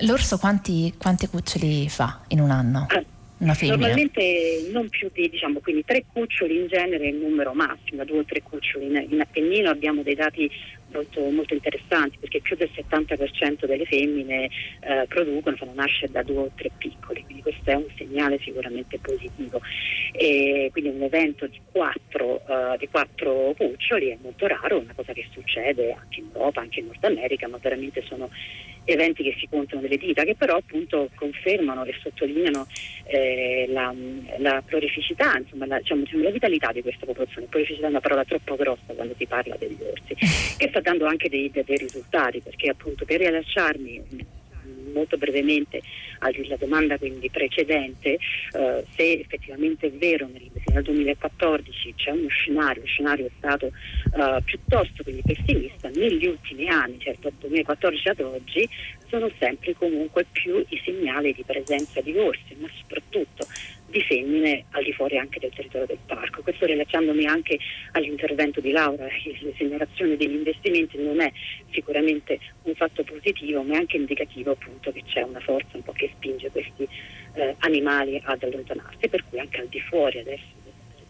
l'orso 0.00 0.38
quanti, 0.38 0.94
quanti 0.98 1.28
cuccioli 1.28 1.88
fa 1.88 2.20
in 2.28 2.40
un 2.40 2.50
anno? 2.50 2.86
Ah, 2.90 3.02
Normalmente 3.44 4.68
non 4.70 4.88
più 4.88 5.10
di 5.12 5.28
diciamo, 5.28 5.58
quindi 5.58 5.84
tre 5.84 6.04
cuccioli 6.10 6.56
in 6.56 6.66
genere 6.68 7.04
è 7.04 7.08
il 7.08 7.16
numero 7.16 7.52
massimo, 7.52 8.04
due 8.04 8.20
o 8.20 8.24
tre 8.24 8.42
cuccioli. 8.42 8.86
In, 8.86 9.06
in 9.10 9.20
Appennino 9.20 9.70
abbiamo 9.70 10.02
dei 10.02 10.14
dati 10.14 10.50
molto, 10.94 11.20
molto 11.30 11.54
interessanti 11.54 12.18
perché 12.18 12.40
più 12.40 12.56
del 12.56 12.70
70% 12.74 13.66
delle 13.66 13.84
femmine 13.84 14.44
eh, 14.80 15.04
producono, 15.08 15.56
fanno 15.56 15.74
nascere 15.74 16.12
da 16.12 16.22
due 16.22 16.38
o 16.38 16.50
tre 16.54 16.70
piccoli, 16.76 17.22
quindi 17.24 17.42
questo 17.42 17.70
è 17.70 17.74
un 17.74 17.86
segnale 17.96 18.38
sicuramente 18.42 18.98
positivo. 18.98 19.60
E 20.12 20.68
quindi 20.72 20.90
un 20.90 21.02
evento 21.02 21.46
di 21.46 21.60
quattro, 21.70 22.42
uh, 22.46 22.76
di 22.78 22.88
quattro 22.88 23.52
cuccioli 23.56 24.10
è 24.10 24.18
molto 24.22 24.46
raro, 24.46 24.78
una 24.78 24.92
cosa 24.94 25.12
che 25.12 25.26
succede 25.32 25.92
anche 25.92 26.20
in 26.20 26.28
Europa, 26.32 26.60
anche 26.60 26.80
in 26.80 26.86
Nord 26.86 27.04
America, 27.04 27.48
ma 27.48 27.58
veramente 27.60 28.02
sono 28.02 28.30
eventi 28.84 29.22
che 29.22 29.36
si 29.38 29.48
contano 29.48 29.80
delle 29.80 29.96
dita, 29.96 30.24
che 30.24 30.34
però 30.34 30.56
appunto 30.56 31.08
confermano 31.14 31.84
e 31.84 31.94
sottolineano 32.00 32.66
eh, 33.06 33.66
la, 33.68 33.94
la, 34.38 34.62
prolificità, 34.64 35.36
insomma 35.36 35.66
la, 35.66 35.78
diciamo, 35.78 36.02
diciamo, 36.02 36.22
la, 36.22 36.30
vitalità 36.30 36.72
di 36.72 36.82
questa 36.82 37.06
popolazione. 37.06 37.46
Prolificità 37.48 37.86
è 37.86 37.90
una 37.90 38.00
parola 38.00 38.24
troppo 38.24 38.56
grossa 38.56 38.92
quando 38.94 39.14
si 39.16 39.26
parla 39.26 39.56
degli 39.56 39.78
orsi, 39.80 40.14
che 40.14 40.68
sta 40.68 40.80
dando 40.80 41.06
anche 41.06 41.28
dei, 41.28 41.50
dei 41.50 41.76
risultati, 41.76 42.40
perché 42.40 42.70
appunto 42.70 43.04
per 43.04 43.20
rilasciarmi 43.20 44.33
molto 44.94 45.16
brevemente 45.18 45.82
alla 46.18 46.56
domanda 46.56 46.96
quindi 46.98 47.28
precedente 47.28 48.12
eh, 48.52 48.84
se 48.96 49.12
effettivamente 49.20 49.88
è 49.88 49.90
vero 49.90 50.26
nel 50.26 50.82
2014 50.82 51.94
c'è 51.96 52.10
uno 52.10 52.28
scenario, 52.28 52.82
lo 52.82 52.88
scenario 52.88 53.26
è 53.26 53.30
stato 53.36 53.66
eh, 53.66 54.42
piuttosto 54.44 55.02
pessimista, 55.24 55.88
negli 55.90 56.26
ultimi 56.26 56.68
anni, 56.68 56.98
certo 56.98 57.24
dal 57.24 57.32
2014 57.40 58.08
ad 58.08 58.20
oggi, 58.20 58.68
sono 59.14 59.30
sempre 59.38 59.74
comunque 59.74 60.26
più 60.32 60.64
i 60.68 60.80
segnali 60.84 61.32
di 61.32 61.44
presenza 61.44 62.00
di 62.00 62.16
orsi, 62.18 62.56
ma 62.58 62.68
soprattutto 62.76 63.46
di 63.86 64.00
femmine 64.02 64.64
al 64.70 64.82
di 64.82 64.92
fuori 64.92 65.18
anche 65.18 65.38
del 65.38 65.52
territorio 65.54 65.86
del 65.86 65.98
parco. 66.04 66.42
Questo 66.42 66.66
rilacciandomi 66.66 67.24
anche 67.26 67.56
all'intervento 67.92 68.60
di 68.60 68.72
Laura, 68.72 69.04
la 69.06 69.50
segnalazione 69.56 70.16
degli 70.16 70.34
investimenti 70.34 71.00
non 71.00 71.20
è 71.20 71.30
sicuramente 71.70 72.40
un 72.62 72.74
fatto 72.74 73.04
positivo, 73.04 73.62
ma 73.62 73.74
è 73.74 73.76
anche 73.76 73.96
indicativo 73.96 74.50
appunto 74.50 74.90
che 74.90 75.04
c'è 75.06 75.22
una 75.22 75.40
forza 75.40 75.76
un 75.76 75.84
po' 75.84 75.92
che 75.92 76.10
spinge 76.16 76.50
questi 76.50 76.88
eh, 77.34 77.54
animali 77.58 78.20
ad 78.24 78.42
allontanarsi, 78.42 79.08
per 79.08 79.22
cui 79.28 79.38
anche 79.38 79.60
al 79.60 79.68
di 79.68 79.80
fuori 79.80 80.18
adesso 80.18 80.63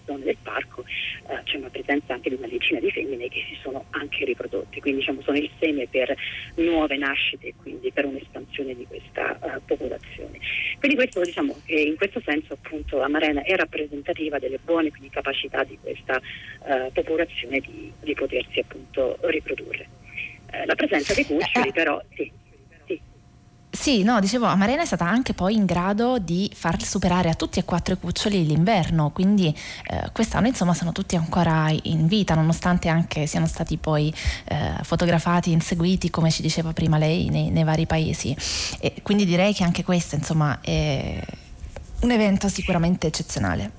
zone 0.04 0.24
del 0.24 0.36
parco 0.42 0.84
eh, 0.84 1.40
c'è 1.44 1.56
una 1.56 1.70
presenza 1.70 2.14
anche 2.14 2.28
di 2.30 2.36
una 2.36 2.46
decina 2.46 2.80
di 2.80 2.90
femmine 2.90 3.28
che 3.28 3.44
si 3.48 3.58
sono 3.62 3.84
anche 3.90 4.24
riprodotte, 4.24 4.80
quindi 4.80 5.00
diciamo, 5.00 5.22
sono 5.22 5.36
il 5.36 5.50
seme 5.58 5.86
per 5.88 6.14
nuove 6.56 6.96
nascite 6.96 7.48
e 7.48 7.54
quindi 7.56 7.90
per 7.92 8.04
un'espansione 8.04 8.74
di 8.74 8.86
questa 8.86 9.38
uh, 9.40 9.60
popolazione. 9.64 10.38
Quindi 10.78 10.96
questo, 10.96 11.20
diciamo, 11.20 11.56
in 11.66 11.96
questo 11.96 12.20
senso 12.24 12.54
appunto 12.54 13.00
Amarena 13.00 13.42
è 13.42 13.54
rappresentativa 13.56 14.38
delle 14.38 14.58
buone 14.62 14.90
quindi, 14.90 15.10
capacità 15.10 15.64
di 15.64 15.78
questa 15.80 16.20
uh, 16.20 16.92
popolazione 16.92 17.60
di, 17.60 17.92
di, 18.00 18.14
potersi 18.14 18.60
appunto 18.60 19.18
riprodurre. 19.22 19.86
Uh, 20.52 20.66
la 20.66 20.74
presenza 20.74 21.14
dei 21.14 21.24
cuccioli 21.24 21.72
però 21.74 22.02
sì. 22.14 22.30
Sì, 23.74 24.04
no, 24.04 24.20
dicevo, 24.20 24.46
Amarena 24.46 24.82
è 24.82 24.86
stata 24.86 25.04
anche 25.04 25.34
poi 25.34 25.56
in 25.56 25.64
grado 25.64 26.18
di 26.20 26.48
far 26.54 26.80
superare 26.80 27.28
a 27.28 27.34
tutti 27.34 27.58
e 27.58 27.64
quattro 27.64 27.94
i 27.94 27.98
cuccioli 27.98 28.46
l'inverno, 28.46 29.10
quindi 29.10 29.48
eh, 29.48 30.10
quest'anno 30.12 30.46
insomma 30.46 30.74
sono 30.74 30.92
tutti 30.92 31.16
ancora 31.16 31.68
in 31.82 32.06
vita, 32.06 32.36
nonostante 32.36 32.88
anche 32.88 33.26
siano 33.26 33.46
stati 33.46 33.76
poi 33.76 34.14
eh, 34.44 34.74
fotografati, 34.82 35.50
inseguiti, 35.50 36.08
come 36.08 36.30
ci 36.30 36.40
diceva 36.40 36.72
prima 36.72 36.98
lei, 36.98 37.28
nei, 37.30 37.50
nei 37.50 37.64
vari 37.64 37.84
paesi. 37.84 38.34
E 38.78 38.94
quindi 39.02 39.26
direi 39.26 39.52
che 39.52 39.64
anche 39.64 39.82
questo 39.82 40.14
insomma 40.14 40.60
è 40.60 41.20
un 42.02 42.10
evento 42.12 42.48
sicuramente 42.48 43.08
eccezionale. 43.08 43.72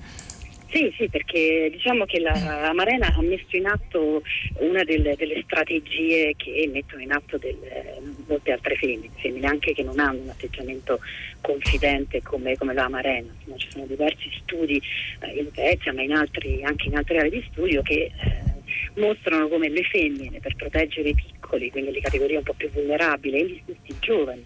Sì, 0.75 0.93
sì, 0.97 1.07
perché 1.07 1.69
diciamo 1.71 2.03
che 2.03 2.19
la 2.19 2.73
Marena 2.73 3.07
ha 3.07 3.21
messo 3.21 3.55
in 3.55 3.65
atto 3.65 4.21
una 4.59 4.83
delle, 4.83 5.15
delle 5.15 5.41
strategie 5.45 6.33
che 6.35 6.69
mettono 6.69 7.01
in 7.01 7.13
atto 7.13 7.37
delle, 7.37 8.01
molte 8.27 8.51
altre 8.51 8.75
femmine, 8.75 9.47
anche 9.47 9.73
che 9.73 9.83
non 9.83 9.99
hanno 9.99 10.23
un 10.23 10.27
atteggiamento 10.27 10.99
confidente 11.39 12.21
come, 12.21 12.57
come 12.57 12.73
la 12.73 12.89
Marena. 12.89 13.31
Insomma, 13.37 13.55
ci 13.55 13.71
sono 13.71 13.85
diversi 13.85 14.29
studi 14.41 14.81
eh, 15.21 15.39
in 15.39 15.47
Svezia, 15.53 15.93
ma 15.93 16.01
in 16.01 16.11
altri, 16.11 16.61
anche 16.65 16.87
in 16.87 16.97
altre 16.97 17.19
aree 17.19 17.29
di 17.29 17.47
studio 17.51 17.81
che 17.81 18.11
eh, 18.11 18.99
mostrano 18.99 19.47
come 19.47 19.69
le 19.69 19.83
femmine 19.83 20.41
per 20.41 20.57
proteggere 20.57 21.07
i 21.07 21.15
piccoli, 21.15 21.71
quindi 21.71 21.91
le 21.91 22.01
categorie 22.01 22.35
un 22.35 22.43
po' 22.43 22.53
più 22.53 22.69
vulnerabili, 22.69 23.39
e 23.39 23.45
gli 23.45 23.61
stessi 23.63 23.97
giovani, 24.01 24.45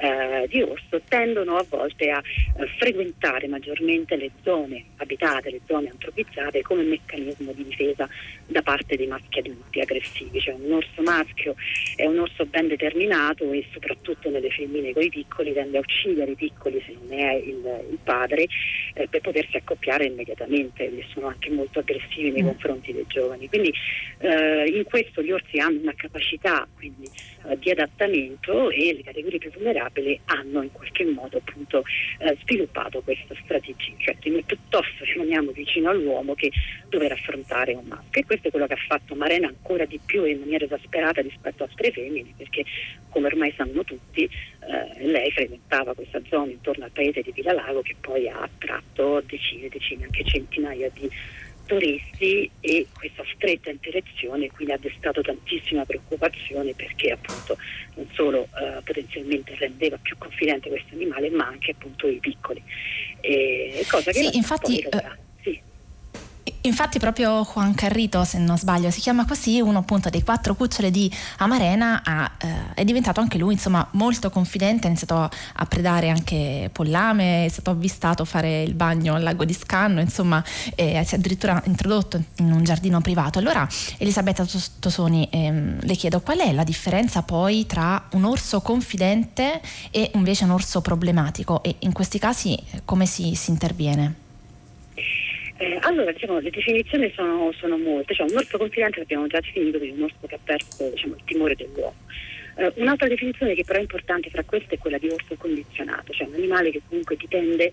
eh, 0.00 0.46
di 0.48 0.62
orso 0.62 1.00
tendono 1.06 1.56
a 1.56 1.64
volte 1.68 2.10
a 2.10 2.18
eh, 2.18 2.66
frequentare 2.78 3.46
maggiormente 3.48 4.16
le 4.16 4.30
zone 4.42 4.84
abitate, 4.96 5.50
le 5.50 5.60
zone 5.66 5.90
antropizzate 5.90 6.62
come 6.62 6.82
meccanismo 6.82 7.52
di 7.52 7.64
difesa 7.64 8.08
da 8.46 8.62
parte 8.62 8.96
dei 8.96 9.06
maschi 9.06 9.38
adulti 9.40 9.80
aggressivi. 9.80 10.40
Cioè 10.40 10.54
un 10.54 10.72
orso 10.72 11.02
maschio 11.02 11.54
è 11.96 12.06
un 12.06 12.18
orso 12.18 12.46
ben 12.46 12.68
determinato 12.68 13.50
e 13.52 13.66
soprattutto 13.72 14.30
nelle 14.30 14.50
femmine 14.50 14.92
con 14.92 15.02
i 15.02 15.10
piccoli 15.10 15.52
tende 15.52 15.76
a 15.76 15.80
uccidere 15.80 16.32
i 16.32 16.36
piccoli 16.36 16.82
se 16.84 16.96
non 16.98 17.18
è 17.18 17.34
il, 17.34 17.84
il 17.90 17.98
padre 18.02 18.46
eh, 18.94 19.06
per 19.08 19.20
potersi 19.20 19.56
accoppiare 19.56 20.06
immediatamente 20.06 20.84
e 20.84 21.04
sono 21.12 21.28
anche 21.28 21.50
molto 21.50 21.80
aggressivi 21.80 22.30
nei 22.30 22.42
mm. 22.42 22.46
confronti 22.46 22.92
dei 22.92 23.04
giovani. 23.06 23.48
Quindi 23.48 23.72
eh, 24.18 24.64
in 24.66 24.84
questo 24.84 25.22
gli 25.22 25.30
orsi 25.30 25.58
hanno 25.58 25.80
una 25.80 25.94
capacità 25.94 26.66
quindi, 26.74 27.08
eh, 27.48 27.58
di 27.58 27.70
adattamento 27.70 28.70
e 28.70 28.94
le 28.94 29.02
categorie 29.02 29.38
più 29.38 29.50
vulnerabili 29.50 30.20
hanno 30.26 30.62
in 30.62 30.72
qualche 30.72 31.04
modo 31.04 31.38
appunto 31.38 31.82
eh, 32.18 32.36
sviluppato 32.42 33.00
questa 33.02 33.34
strategia, 33.42 33.94
cioè 33.98 34.16
noi 34.24 34.42
piuttosto 34.42 35.04
rimaniamo 35.04 35.50
vicino 35.52 35.90
all'uomo 35.90 36.34
che 36.34 36.50
dover 36.88 37.12
affrontare 37.12 37.74
un 37.74 37.84
maschio. 37.86 38.20
E 38.20 38.24
questo 38.24 38.48
è 38.48 38.50
quello 38.50 38.66
che 38.66 38.74
ha 38.74 38.84
fatto 38.86 39.14
Marena 39.14 39.48
ancora 39.48 39.84
di 39.84 39.98
più 40.04 40.24
in 40.24 40.40
maniera 40.40 40.64
esasperata 40.64 41.20
rispetto 41.20 41.62
a 41.62 41.66
altre 41.66 41.90
femmine 41.90 42.32
perché 42.36 42.64
come 43.08 43.26
ormai 43.26 43.52
sanno 43.56 43.84
tutti 43.84 44.24
eh, 44.24 45.06
lei 45.06 45.30
frequentava 45.32 45.94
questa 45.94 46.20
zona 46.28 46.50
intorno 46.50 46.84
al 46.84 46.90
paese 46.90 47.22
di 47.22 47.32
Villa 47.32 47.52
Lago 47.52 47.82
che 47.82 47.96
poi 48.00 48.28
ha 48.28 48.40
attratto 48.40 49.22
decine, 49.26 49.68
decine, 49.68 50.04
anche 50.04 50.24
centinaia 50.24 50.90
di 50.92 51.08
turisti 51.70 52.50
e 52.58 52.88
questa 52.92 53.22
stretta 53.32 53.70
interazione 53.70 54.50
quindi 54.50 54.72
ha 54.72 54.78
destato 54.78 55.20
tantissima 55.20 55.84
preoccupazione 55.84 56.74
perché 56.74 57.12
appunto 57.12 57.56
non 57.94 58.08
solo 58.12 58.48
eh, 58.58 58.82
potenzialmente 58.82 59.54
rendeva 59.54 59.96
più 60.02 60.18
confidente 60.18 60.68
questo 60.68 60.94
animale 60.94 61.30
ma 61.30 61.46
anche 61.46 61.70
appunto 61.70 62.08
i 62.08 62.18
piccoli. 62.18 62.60
E, 63.20 63.86
cosa 63.88 64.10
che 64.10 64.18
sì, 64.18 64.36
infatti, 64.36 64.84
Infatti 66.62 66.98
proprio 66.98 67.42
Juan 67.42 67.74
Carrito, 67.74 68.24
se 68.24 68.38
non 68.38 68.58
sbaglio, 68.58 68.90
si 68.90 69.00
chiama 69.00 69.24
così, 69.24 69.60
uno 69.60 69.78
appunto 69.78 70.10
dei 70.10 70.22
quattro 70.22 70.54
cucciole 70.54 70.90
di 70.90 71.10
Amarena 71.38 72.02
ha, 72.04 72.30
eh, 72.38 72.74
è 72.74 72.84
diventato 72.84 73.20
anche 73.20 73.38
lui 73.38 73.54
insomma 73.54 73.86
molto 73.92 74.28
confidente, 74.30 74.86
ha 74.86 74.90
iniziato 74.90 75.30
a 75.54 75.66
predare 75.66 76.10
anche 76.10 76.68
pollame, 76.72 77.46
è 77.46 77.48
stato 77.48 77.70
avvistato 77.70 78.24
fare 78.24 78.62
il 78.62 78.74
bagno 78.74 79.14
al 79.14 79.22
lago 79.22 79.44
di 79.44 79.54
Scanno, 79.54 80.00
insomma 80.00 80.44
eh, 80.74 81.02
si 81.04 81.14
è 81.14 81.18
addirittura 81.18 81.62
introdotto 81.64 82.22
in 82.36 82.52
un 82.52 82.62
giardino 82.62 83.00
privato. 83.00 83.38
Allora 83.38 83.66
Elisabetta 83.98 84.46
Tosoni, 84.78 85.28
ehm, 85.30 85.78
le 85.80 85.94
chiedo 85.94 86.20
qual 86.20 86.38
è 86.38 86.52
la 86.52 86.64
differenza 86.64 87.22
poi 87.22 87.64
tra 87.66 88.06
un 88.12 88.24
orso 88.24 88.60
confidente 88.60 89.60
e 89.90 90.10
invece 90.14 90.44
un 90.44 90.50
orso 90.50 90.80
problematico 90.82 91.62
e 91.62 91.76
in 91.80 91.92
questi 91.92 92.18
casi 92.18 92.58
come 92.84 93.06
si, 93.06 93.34
si 93.34 93.50
interviene? 93.50 94.28
Eh, 95.60 95.76
allora, 95.82 96.10
diciamo, 96.10 96.38
le 96.38 96.48
definizioni 96.48 97.12
sono, 97.14 97.52
sono 97.52 97.76
molte. 97.76 98.14
Cioè, 98.14 98.30
un 98.30 98.36
orso 98.38 98.56
confidente 98.56 99.00
l'abbiamo 99.00 99.26
già 99.26 99.40
definito 99.40 99.78
come 99.78 99.90
un 99.90 100.02
orso 100.04 100.26
che 100.26 100.34
ha 100.34 100.38
perso 100.42 100.88
diciamo, 100.88 101.16
il 101.16 101.22
timore 101.26 101.54
dell'uomo. 101.54 101.96
Eh, 102.56 102.72
un'altra 102.76 103.08
definizione 103.08 103.54
che 103.54 103.64
però 103.64 103.78
è 103.78 103.82
importante 103.82 104.30
fra 104.30 104.44
queste 104.44 104.74
è 104.74 104.78
quella 104.78 104.98
di 104.98 105.08
orso 105.08 105.34
condizionato, 105.36 106.12
cioè 106.12 106.26
un 106.26 106.34
animale 106.34 106.70
che 106.70 106.82
comunque 106.86 107.16
dipende 107.16 107.70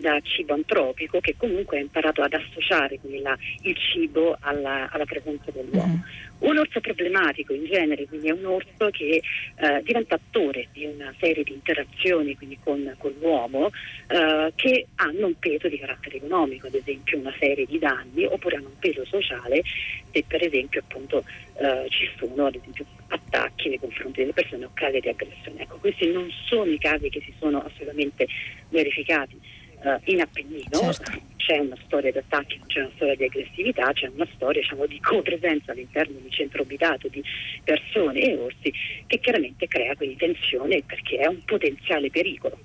da 0.00 0.18
cibo 0.22 0.54
antropico 0.54 1.20
che 1.20 1.34
comunque 1.36 1.76
ha 1.76 1.80
imparato 1.80 2.22
ad 2.22 2.32
associare 2.32 2.98
la, 3.20 3.36
il 3.62 3.76
cibo 3.76 4.36
alla, 4.40 4.88
alla 4.90 5.04
presenza 5.04 5.50
dell'uomo. 5.50 6.02
Mm. 6.02 6.48
Un 6.48 6.56
orso 6.56 6.80
problematico 6.80 7.52
in 7.52 7.66
genere 7.66 8.06
quindi 8.06 8.28
è 8.28 8.32
un 8.32 8.46
orso 8.46 8.88
che 8.90 9.20
eh, 9.56 9.82
diventa 9.82 10.14
attore 10.14 10.68
di 10.72 10.86
una 10.86 11.14
serie 11.20 11.44
di 11.44 11.52
interazioni 11.52 12.36
con, 12.62 12.94
con, 12.96 13.14
l'uomo 13.20 13.70
eh, 14.08 14.50
che 14.56 14.86
hanno 14.96 15.26
un 15.26 15.38
peso 15.38 15.68
di 15.68 15.78
carattere 15.78 16.16
economico, 16.16 16.68
ad 16.68 16.74
esempio 16.74 17.18
una 17.18 17.34
serie 17.38 17.66
di 17.66 17.78
danni, 17.78 18.24
oppure 18.24 18.56
hanno 18.56 18.68
un 18.68 18.78
peso 18.78 19.04
sociale 19.04 19.62
se 20.10 20.24
per 20.26 20.42
esempio 20.42 20.80
appunto 20.80 21.24
eh, 21.60 21.86
ci 21.90 22.08
sono 22.18 22.46
ad 22.46 22.54
esempio 22.54 22.86
attacchi 23.08 23.68
nei 23.68 23.78
confronti 23.78 24.20
delle 24.20 24.32
persone 24.32 24.64
o 24.64 24.70
casi 24.72 24.98
di 24.98 25.08
aggressione. 25.08 25.60
Ecco, 25.60 25.76
questi 25.76 26.10
non 26.10 26.26
sono 26.46 26.70
i 26.70 26.78
casi 26.78 27.10
che 27.10 27.20
si 27.20 27.34
sono 27.38 27.62
assolutamente 27.62 28.26
verificati 28.70 29.38
uh, 29.82 30.00
in 30.04 30.20
Appennino 30.20 30.92
certo. 30.92 31.12
C'è 31.40 31.58
una 31.58 31.76
storia 31.86 32.12
di 32.12 32.18
attacchi, 32.18 32.60
c'è 32.66 32.80
una 32.80 32.90
storia 32.96 33.16
di 33.16 33.24
aggressività, 33.24 33.90
c'è 33.92 34.10
una 34.14 34.28
storia 34.34 34.60
diciamo, 34.60 34.86
di 34.86 35.00
copresenza 35.00 35.72
all'interno 35.72 36.18
di 36.20 36.30
centro 36.30 36.62
abitato 36.62 37.08
di 37.08 37.22
persone 37.64 38.20
e 38.20 38.36
orsi 38.36 38.72
che 39.06 39.18
chiaramente 39.18 39.66
crea 39.66 39.94
quindi 39.94 40.16
tensione 40.16 40.82
perché 40.86 41.16
è 41.16 41.26
un 41.26 41.42
potenziale 41.44 42.10
pericolo. 42.10 42.58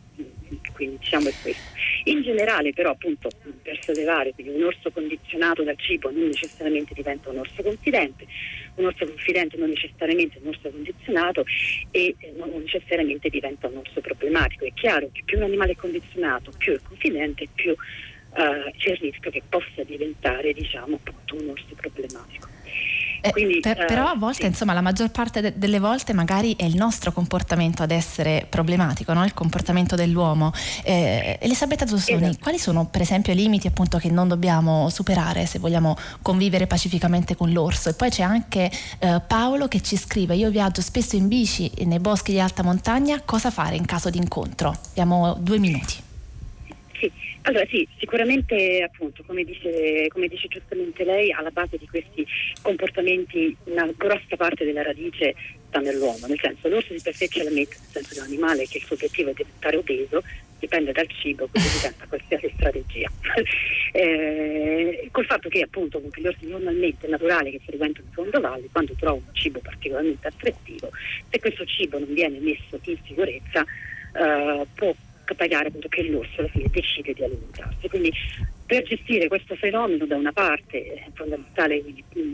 Quindi 0.73 0.97
diciamo 0.99 1.29
è 1.29 1.33
questo. 1.41 1.71
In 2.05 2.21
generale 2.21 2.73
però 2.73 2.91
appunto 2.91 3.29
per 3.61 3.79
sollevare 3.81 4.33
un 4.37 4.63
orso 4.63 4.91
condizionato 4.91 5.63
dal 5.63 5.77
cibo 5.77 6.11
non 6.11 6.25
necessariamente 6.25 6.93
diventa 6.93 7.29
un 7.29 7.39
orso 7.39 7.63
confidente, 7.63 8.27
un 8.75 8.85
orso 8.85 9.05
confidente 9.05 9.57
non 9.57 9.69
necessariamente 9.69 10.37
un 10.41 10.49
orso 10.49 10.69
condizionato 10.69 11.45
e 11.91 12.15
eh, 12.19 12.33
non 12.35 12.51
necessariamente 12.59 13.29
diventa 13.29 13.67
un 13.67 13.77
orso 13.77 14.01
problematico. 14.01 14.65
È 14.65 14.73
chiaro 14.73 15.09
che 15.11 15.23
più 15.23 15.37
un 15.37 15.43
animale 15.43 15.71
è 15.71 15.75
condizionato, 15.75 16.51
più 16.57 16.73
è 16.73 16.79
confidente, 16.83 17.47
più 17.55 17.75
uh, 18.35 18.71
c'è 18.77 18.91
il 18.91 18.97
rischio 18.97 19.31
che 19.31 19.41
possa 19.47 19.83
diventare 19.83 20.53
diciamo 20.53 20.95
appunto 20.95 21.35
un 21.35 21.49
orso 21.49 21.73
problematico. 21.75 22.53
Eh, 23.25 23.31
Quindi, 23.31 23.59
per, 23.59 23.85
però 23.85 24.09
a 24.09 24.15
volte, 24.15 24.41
sì. 24.41 24.45
insomma, 24.45 24.73
la 24.73 24.81
maggior 24.81 25.09
parte 25.09 25.41
de- 25.41 25.57
delle 25.57 25.79
volte 25.79 26.13
magari 26.13 26.55
è 26.55 26.63
il 26.63 26.75
nostro 26.75 27.11
comportamento 27.11 27.81
ad 27.81 27.89
essere 27.89 28.45
problematico, 28.47 29.13
no? 29.13 29.25
il 29.25 29.33
comportamento 29.33 29.95
dell'uomo. 29.95 30.51
Eh, 30.83 31.39
Elisabetta 31.41 31.85
Tossoni, 31.85 32.21
esatto. 32.21 32.37
quali 32.43 32.59
sono 32.59 32.85
per 32.85 33.01
esempio 33.01 33.33
i 33.33 33.35
limiti 33.35 33.65
appunto 33.65 33.97
che 33.97 34.11
non 34.11 34.27
dobbiamo 34.27 34.89
superare 34.89 35.47
se 35.47 35.57
vogliamo 35.57 35.97
convivere 36.21 36.67
pacificamente 36.67 37.35
con 37.35 37.51
l'orso? 37.51 37.89
E 37.89 37.93
poi 37.93 38.11
c'è 38.11 38.21
anche 38.21 38.69
eh, 38.99 39.21
Paolo 39.25 39.67
che 39.67 39.81
ci 39.81 39.97
scrive, 39.97 40.35
io 40.35 40.51
viaggio 40.51 40.81
spesso 40.81 41.15
in 41.15 41.27
bici 41.27 41.71
nei 41.85 41.99
boschi 41.99 42.31
di 42.31 42.39
alta 42.39 42.61
montagna, 42.61 43.19
cosa 43.25 43.49
fare 43.49 43.75
in 43.75 43.85
caso 43.85 44.11
di 44.11 44.19
incontro? 44.19 44.77
Abbiamo 44.89 45.35
due 45.39 45.57
minuti. 45.57 46.04
Sì, 46.99 47.11
allora 47.41 47.65
sì, 47.67 47.87
sicuramente 47.97 48.81
appunto, 48.83 49.23
come 49.25 49.43
dice, 49.43 50.07
come 50.09 50.27
dice, 50.27 50.47
giustamente 50.47 51.03
lei, 51.03 51.31
alla 51.31 51.49
base 51.49 51.77
di 51.77 51.87
questi 51.87 52.25
comportamenti 52.61 53.55
una 53.65 53.89
grossa 53.97 54.35
parte 54.37 54.63
della 54.63 54.81
radice 54.81 55.35
sta 55.67 55.79
nell'uomo, 55.79 56.27
nel 56.27 56.39
senso 56.39 56.69
l'orso 56.69 56.93
di 56.93 57.01
per 57.01 57.13
sé 57.13 57.27
ce 57.27 57.43
la 57.43 57.51
mette, 57.51 57.75
nel 57.79 57.91
senso 57.91 58.13
che 58.13 58.19
un 58.19 58.25
animale 58.25 58.65
che 58.65 58.77
il 58.77 58.83
suo 58.83 58.95
obiettivo 58.95 59.31
è 59.31 59.33
diventare 59.33 59.75
obeso, 59.77 60.23
dipende 60.57 60.93
dal 60.93 61.07
cibo, 61.09 61.47
quindi 61.47 61.69
diventa 61.69 62.05
qualsiasi 62.07 62.51
strategia. 62.55 63.11
eh, 63.91 65.07
col 65.11 65.25
fatto 65.25 65.49
che 65.49 65.61
appunto 65.61 65.99
con 65.99 66.09
gli 66.13 66.27
orsi 66.27 66.47
normalmente 66.47 67.07
è 67.07 67.09
naturale 67.09 67.51
che 67.51 67.59
frequentano 67.63 68.07
il 68.07 68.13
fondovalle, 68.13 68.69
quando 68.71 68.93
trova 68.93 69.15
un 69.15 69.33
cibo 69.33 69.59
particolarmente 69.59 70.27
attrattivo, 70.27 70.89
se 71.29 71.39
questo 71.39 71.65
cibo 71.65 71.99
non 71.99 72.13
viene 72.13 72.39
messo 72.39 72.79
in 72.83 72.97
sicurezza, 73.05 73.65
eh, 74.13 74.65
può 74.73 74.95
pagare 75.35 75.67
appunto 75.67 75.87
che 75.87 76.03
l'orso 76.03 76.39
alla 76.39 76.49
fine 76.49 76.69
decide 76.71 77.13
di 77.13 77.23
alimentarsi. 77.23 77.87
Quindi 77.87 78.11
per 78.65 78.81
gestire 78.81 79.27
questo 79.27 79.55
fenomeno 79.55 80.07
da 80.07 80.15
una 80.15 80.31
parte 80.31 80.93
è 80.93 81.05
fondamentale 81.13 81.83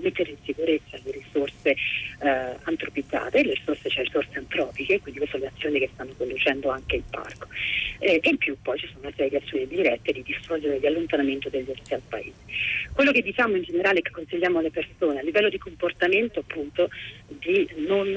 mettere 0.02 0.32
in 0.32 0.38
sicurezza 0.46 0.98
le 1.04 1.12
risorse 1.12 1.72
eh, 1.72 2.56
antropizzate, 2.64 3.44
le 3.44 3.54
risorse, 3.54 3.90
cioè 3.90 4.06
risorse 4.06 4.38
antropiche, 4.38 5.02
quindi 5.02 5.20
queste 5.20 5.38
sono 5.38 5.50
le 5.50 5.58
azioni 5.58 5.80
che 5.80 5.90
stanno 5.94 6.14
conducendo 6.16 6.70
anche 6.70 6.96
il 6.96 7.04
parco. 7.10 7.48
Eh, 8.00 8.22
e 8.24 8.30
in 8.30 8.38
più 8.38 8.56
poi 8.62 8.80
ci 8.80 8.88
sono 8.88 9.00
una 9.02 9.12
serie 9.14 9.30
di 9.30 9.36
azioni 9.46 9.68
dirette 9.68 10.14
di 10.14 10.24
distruzione 10.24 10.76
e 10.76 10.80
di 10.80 10.88
allontanamento 10.88 11.50
degli 11.50 11.70
orsi 11.70 11.94
al 11.94 12.02
paese. 12.08 12.32
Quello 12.94 13.12
che 13.12 13.22
diciamo 13.22 13.58
in 13.58 13.64
generale 13.64 14.02
che 14.02 14.12
consigliamo 14.12 14.60
alle 14.60 14.72
persone 14.72 15.20
a 15.20 15.24
livello 15.24 15.50
di 15.50 15.58
comportamento 15.58 16.40
appunto 16.40 16.90
di 17.42 17.68
non 17.88 18.16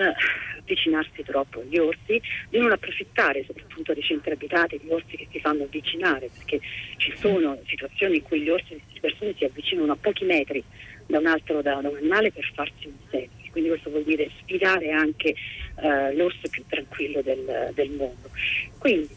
avvicinarsi 0.58 1.22
troppo 1.22 1.60
agli 1.60 1.78
orsi, 1.78 2.20
di 2.48 2.58
non 2.58 2.72
approfittare 2.72 3.44
soprattutto 3.44 3.92
dei 3.92 4.02
centri 4.02 4.32
abitati 4.32 4.80
di 4.82 4.88
orsi 4.90 5.16
che 5.16 5.26
si 5.30 5.40
fanno 5.40 5.64
avvicinare, 5.64 6.30
perché 6.32 6.60
ci 6.96 7.12
sono 7.16 7.58
situazioni 7.66 8.16
in 8.16 8.22
cui 8.22 8.40
gli 8.40 8.48
orsi, 8.48 8.74
le 8.74 9.00
persone 9.00 9.34
si 9.36 9.44
avvicinano 9.44 9.92
a 9.92 9.96
pochi 9.96 10.24
metri 10.24 10.62
da 11.06 11.18
un 11.18 11.26
altro 11.26 11.60
da, 11.62 11.80
da 11.80 11.88
un 11.88 11.96
animale 11.96 12.32
per 12.32 12.50
farsi 12.54 12.86
un 12.86 12.96
selfie. 13.10 13.50
Quindi 13.50 13.70
questo 13.70 13.90
vuol 13.90 14.04
dire 14.04 14.30
sfidare 14.40 14.90
anche 14.90 15.28
eh, 15.28 16.14
l'orso 16.14 16.48
più 16.50 16.64
tranquillo 16.68 17.22
del, 17.22 17.70
del 17.74 17.90
mondo. 17.90 18.30
Quindi 18.78 19.08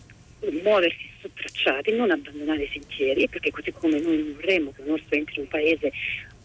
muoversi 0.61 1.09
su 1.19 1.29
tracciati, 1.33 1.91
non 1.93 2.11
abbandonare 2.11 2.63
i 2.63 2.69
sentieri, 2.71 3.27
perché 3.27 3.49
così 3.51 3.71
come 3.71 3.99
noi 3.99 4.21
vorremmo 4.33 4.71
che 4.71 4.81
un 4.81 4.91
orso 4.91 5.05
entri 5.09 5.35
in 5.37 5.41
un 5.41 5.47
paese 5.47 5.91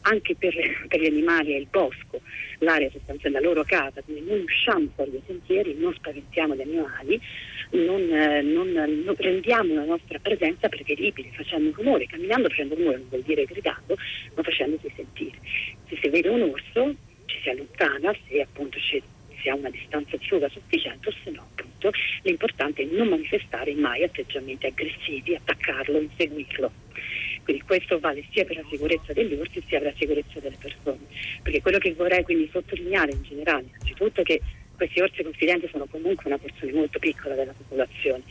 anche 0.02 0.34
per, 0.36 0.54
per, 0.88 1.00
gli 1.00 1.06
animali 1.06 1.52
è 1.52 1.56
il 1.56 1.66
bosco, 1.70 2.20
l'area 2.58 2.90
sostanziale, 2.90 3.40
la 3.40 3.46
loro 3.46 3.64
casa, 3.64 4.02
quindi 4.02 4.28
noi 4.28 4.40
usciamo 4.40 4.88
fuori 4.94 5.10
dai 5.12 5.22
sentieri, 5.26 5.74
non 5.74 5.92
spaventiamo 5.94 6.54
gli 6.54 6.60
animali, 6.60 7.20
non, 7.70 8.00
eh, 8.10 8.42
non, 8.42 8.70
non 8.70 9.14
rendiamo 9.16 9.74
la 9.74 9.84
nostra 9.84 10.18
presenza 10.18 10.68
prevedibile, 10.68 11.30
facendo 11.32 11.72
rumore, 11.74 12.06
camminando 12.06 12.48
facendo 12.48 12.74
rumore 12.74 12.98
non 12.98 13.08
vuol 13.08 13.22
dire 13.22 13.44
gridando, 13.44 13.96
ma 14.34 14.42
facendosi 14.42 14.92
sentire. 14.94 15.38
Se 15.88 15.98
si 16.00 16.08
vede 16.08 16.28
un 16.28 16.42
orso 16.42 16.94
ci 17.26 17.38
si 17.42 17.48
allontana, 17.48 18.14
se 18.28 18.40
appunto 18.40 18.78
ci, 18.78 19.02
si 19.40 19.48
ha 19.48 19.54
una 19.54 19.70
distanza 19.70 20.16
di 20.16 20.26
fuga 20.26 20.48
sufficiente 20.48 21.08
o 21.08 21.12
se 21.24 21.30
no 21.30 21.46
appunto 21.50 21.90
l'importante 22.22 22.82
è 22.82 22.86
non 22.86 23.08
manifestare 23.08 23.74
mai 23.74 24.04
atteggiamenti 24.04 24.66
aggressivi, 24.66 25.34
attaccarlo, 25.34 25.98
inseguirlo. 25.98 26.72
Quindi 27.42 27.62
questo 27.62 27.98
vale 27.98 28.24
sia 28.30 28.44
per 28.44 28.56
la 28.56 28.64
sicurezza 28.70 29.12
degli 29.12 29.34
orsi 29.34 29.62
sia 29.66 29.78
per 29.78 29.92
la 29.92 29.98
sicurezza 29.98 30.40
delle 30.40 30.56
persone. 30.58 30.98
Perché 31.42 31.60
quello 31.60 31.78
che 31.78 31.92
vorrei 31.94 32.22
quindi 32.22 32.48
sottolineare 32.52 33.12
in 33.12 33.22
generale, 33.22 33.66
innanzitutto 33.68 34.22
che 34.22 34.40
questi 34.76 35.00
orsi 35.00 35.22
confidenti 35.22 35.68
sono 35.70 35.86
comunque 35.86 36.24
una 36.26 36.38
porzione 36.38 36.72
molto 36.72 36.98
piccola 36.98 37.34
della 37.34 37.52
popolazione, 37.52 38.22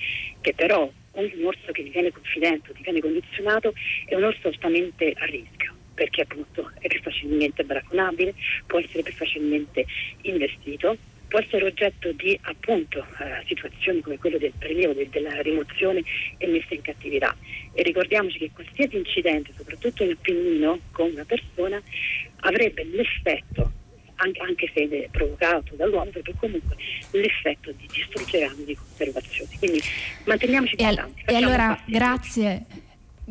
che 0.42 0.54
però 0.54 0.92
ogni 1.12 1.44
orso 1.44 1.72
che 1.72 1.84
diviene 1.84 2.12
confidente 2.12 2.72
o 2.72 2.74
diviene 2.74 3.00
condizionato 3.00 3.74
è 4.06 4.16
un 4.16 4.24
orso 4.24 4.48
altamente 4.48 5.14
a 5.18 5.26
rischio 5.26 5.76
perché 5.94 6.22
appunto 6.22 6.72
è 6.80 6.88
più 6.88 7.00
facilmente 7.02 7.64
braconabile, 7.64 8.34
può 8.66 8.80
essere 8.80 9.04
più 9.04 9.14
facilmente 9.14 9.86
investito 10.22 10.98
può 11.32 11.40
essere 11.40 11.64
oggetto 11.64 12.12
di 12.12 12.38
appunto 12.42 13.00
eh, 13.00 13.42
situazioni 13.48 14.02
come 14.02 14.18
quello 14.18 14.38
del 14.38 14.52
prelievo, 14.60 14.92
del, 14.92 15.08
della 15.08 15.42
rimozione 15.42 16.04
e 16.38 16.46
messa 16.48 16.74
in 16.74 16.82
cattività. 16.82 17.34
E 17.74 17.84
ricordiamoci 17.84 18.38
che 18.38 18.52
qualsiasi 18.54 18.98
incidente, 18.98 19.54
soprattutto 19.56 20.04
in 20.04 20.12
Appennino, 20.12 20.78
con 20.92 21.10
una 21.12 21.24
persona, 21.24 21.82
avrebbe 22.42 22.84
l'effetto 22.84 23.72
anche, 24.16 24.42
anche 24.42 24.70
se 24.76 25.08
provocato 25.10 25.74
dall'uomo, 25.76 26.10
avrebbe 26.10 26.34
comunque 26.38 26.76
l'effetto 27.12 27.72
di 27.72 27.88
distruggere 27.90 28.44
anni 28.44 28.66
di 28.66 28.76
conservazione. 28.76 29.52
Quindi 29.58 29.82
manteniamoci 30.26 30.76
distanti. 30.76 31.24
E, 31.26 31.34
al- 31.34 31.34
e 31.34 31.44
allora, 31.46 31.82
grazie. 31.88 32.66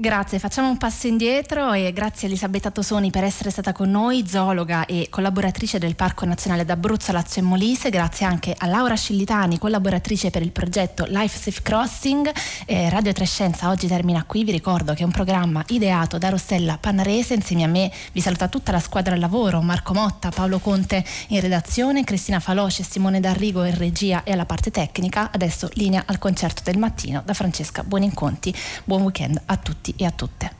Grazie, 0.00 0.38
facciamo 0.38 0.70
un 0.70 0.78
passo 0.78 1.08
indietro 1.08 1.74
e 1.74 1.92
grazie 1.92 2.26
a 2.26 2.30
Elisabetta 2.30 2.70
Tosoni 2.70 3.10
per 3.10 3.22
essere 3.22 3.50
stata 3.50 3.74
con 3.74 3.90
noi, 3.90 4.26
zoologa 4.26 4.86
e 4.86 5.08
collaboratrice 5.10 5.78
del 5.78 5.94
Parco 5.94 6.24
Nazionale 6.24 6.64
d'Abruzzo, 6.64 7.12
Lazio 7.12 7.42
e 7.42 7.44
Molise. 7.44 7.90
Grazie 7.90 8.24
anche 8.24 8.54
a 8.56 8.64
Laura 8.64 8.96
Scillitani, 8.96 9.58
collaboratrice 9.58 10.30
per 10.30 10.40
il 10.40 10.52
progetto 10.52 11.04
Life 11.06 11.36
Safe 11.36 11.60
Crossing. 11.60 12.32
Eh, 12.64 12.88
Radio 12.88 13.12
Trescenza 13.12 13.68
oggi 13.68 13.88
termina 13.88 14.24
qui. 14.24 14.42
Vi 14.42 14.52
ricordo 14.52 14.94
che 14.94 15.02
è 15.02 15.04
un 15.04 15.10
programma 15.10 15.62
ideato 15.68 16.16
da 16.16 16.30
Rossella 16.30 16.78
Pannarese. 16.80 17.34
Insieme 17.34 17.64
a 17.64 17.68
me 17.68 17.92
vi 18.12 18.22
saluta 18.22 18.48
tutta 18.48 18.72
la 18.72 18.80
squadra 18.80 19.12
al 19.12 19.20
lavoro, 19.20 19.60
Marco 19.60 19.92
Motta, 19.92 20.30
Paolo 20.30 20.60
Conte 20.60 21.04
in 21.26 21.42
redazione, 21.42 22.04
Cristina 22.04 22.40
Faloce, 22.40 22.84
Simone 22.84 23.20
D'Arrigo 23.20 23.64
in 23.64 23.76
regia 23.76 24.22
e 24.22 24.32
alla 24.32 24.46
parte 24.46 24.70
tecnica. 24.70 25.28
Adesso 25.30 25.68
linea 25.74 26.04
al 26.06 26.16
concerto 26.16 26.62
del 26.64 26.78
mattino 26.78 27.20
da 27.22 27.34
Francesca 27.34 27.82
Buoninconti. 27.82 28.54
Buon 28.84 29.02
weekend 29.02 29.38
a 29.44 29.58
tutti 29.90 29.94
e 29.96 30.04
a 30.04 30.10
tutte. 30.10 30.59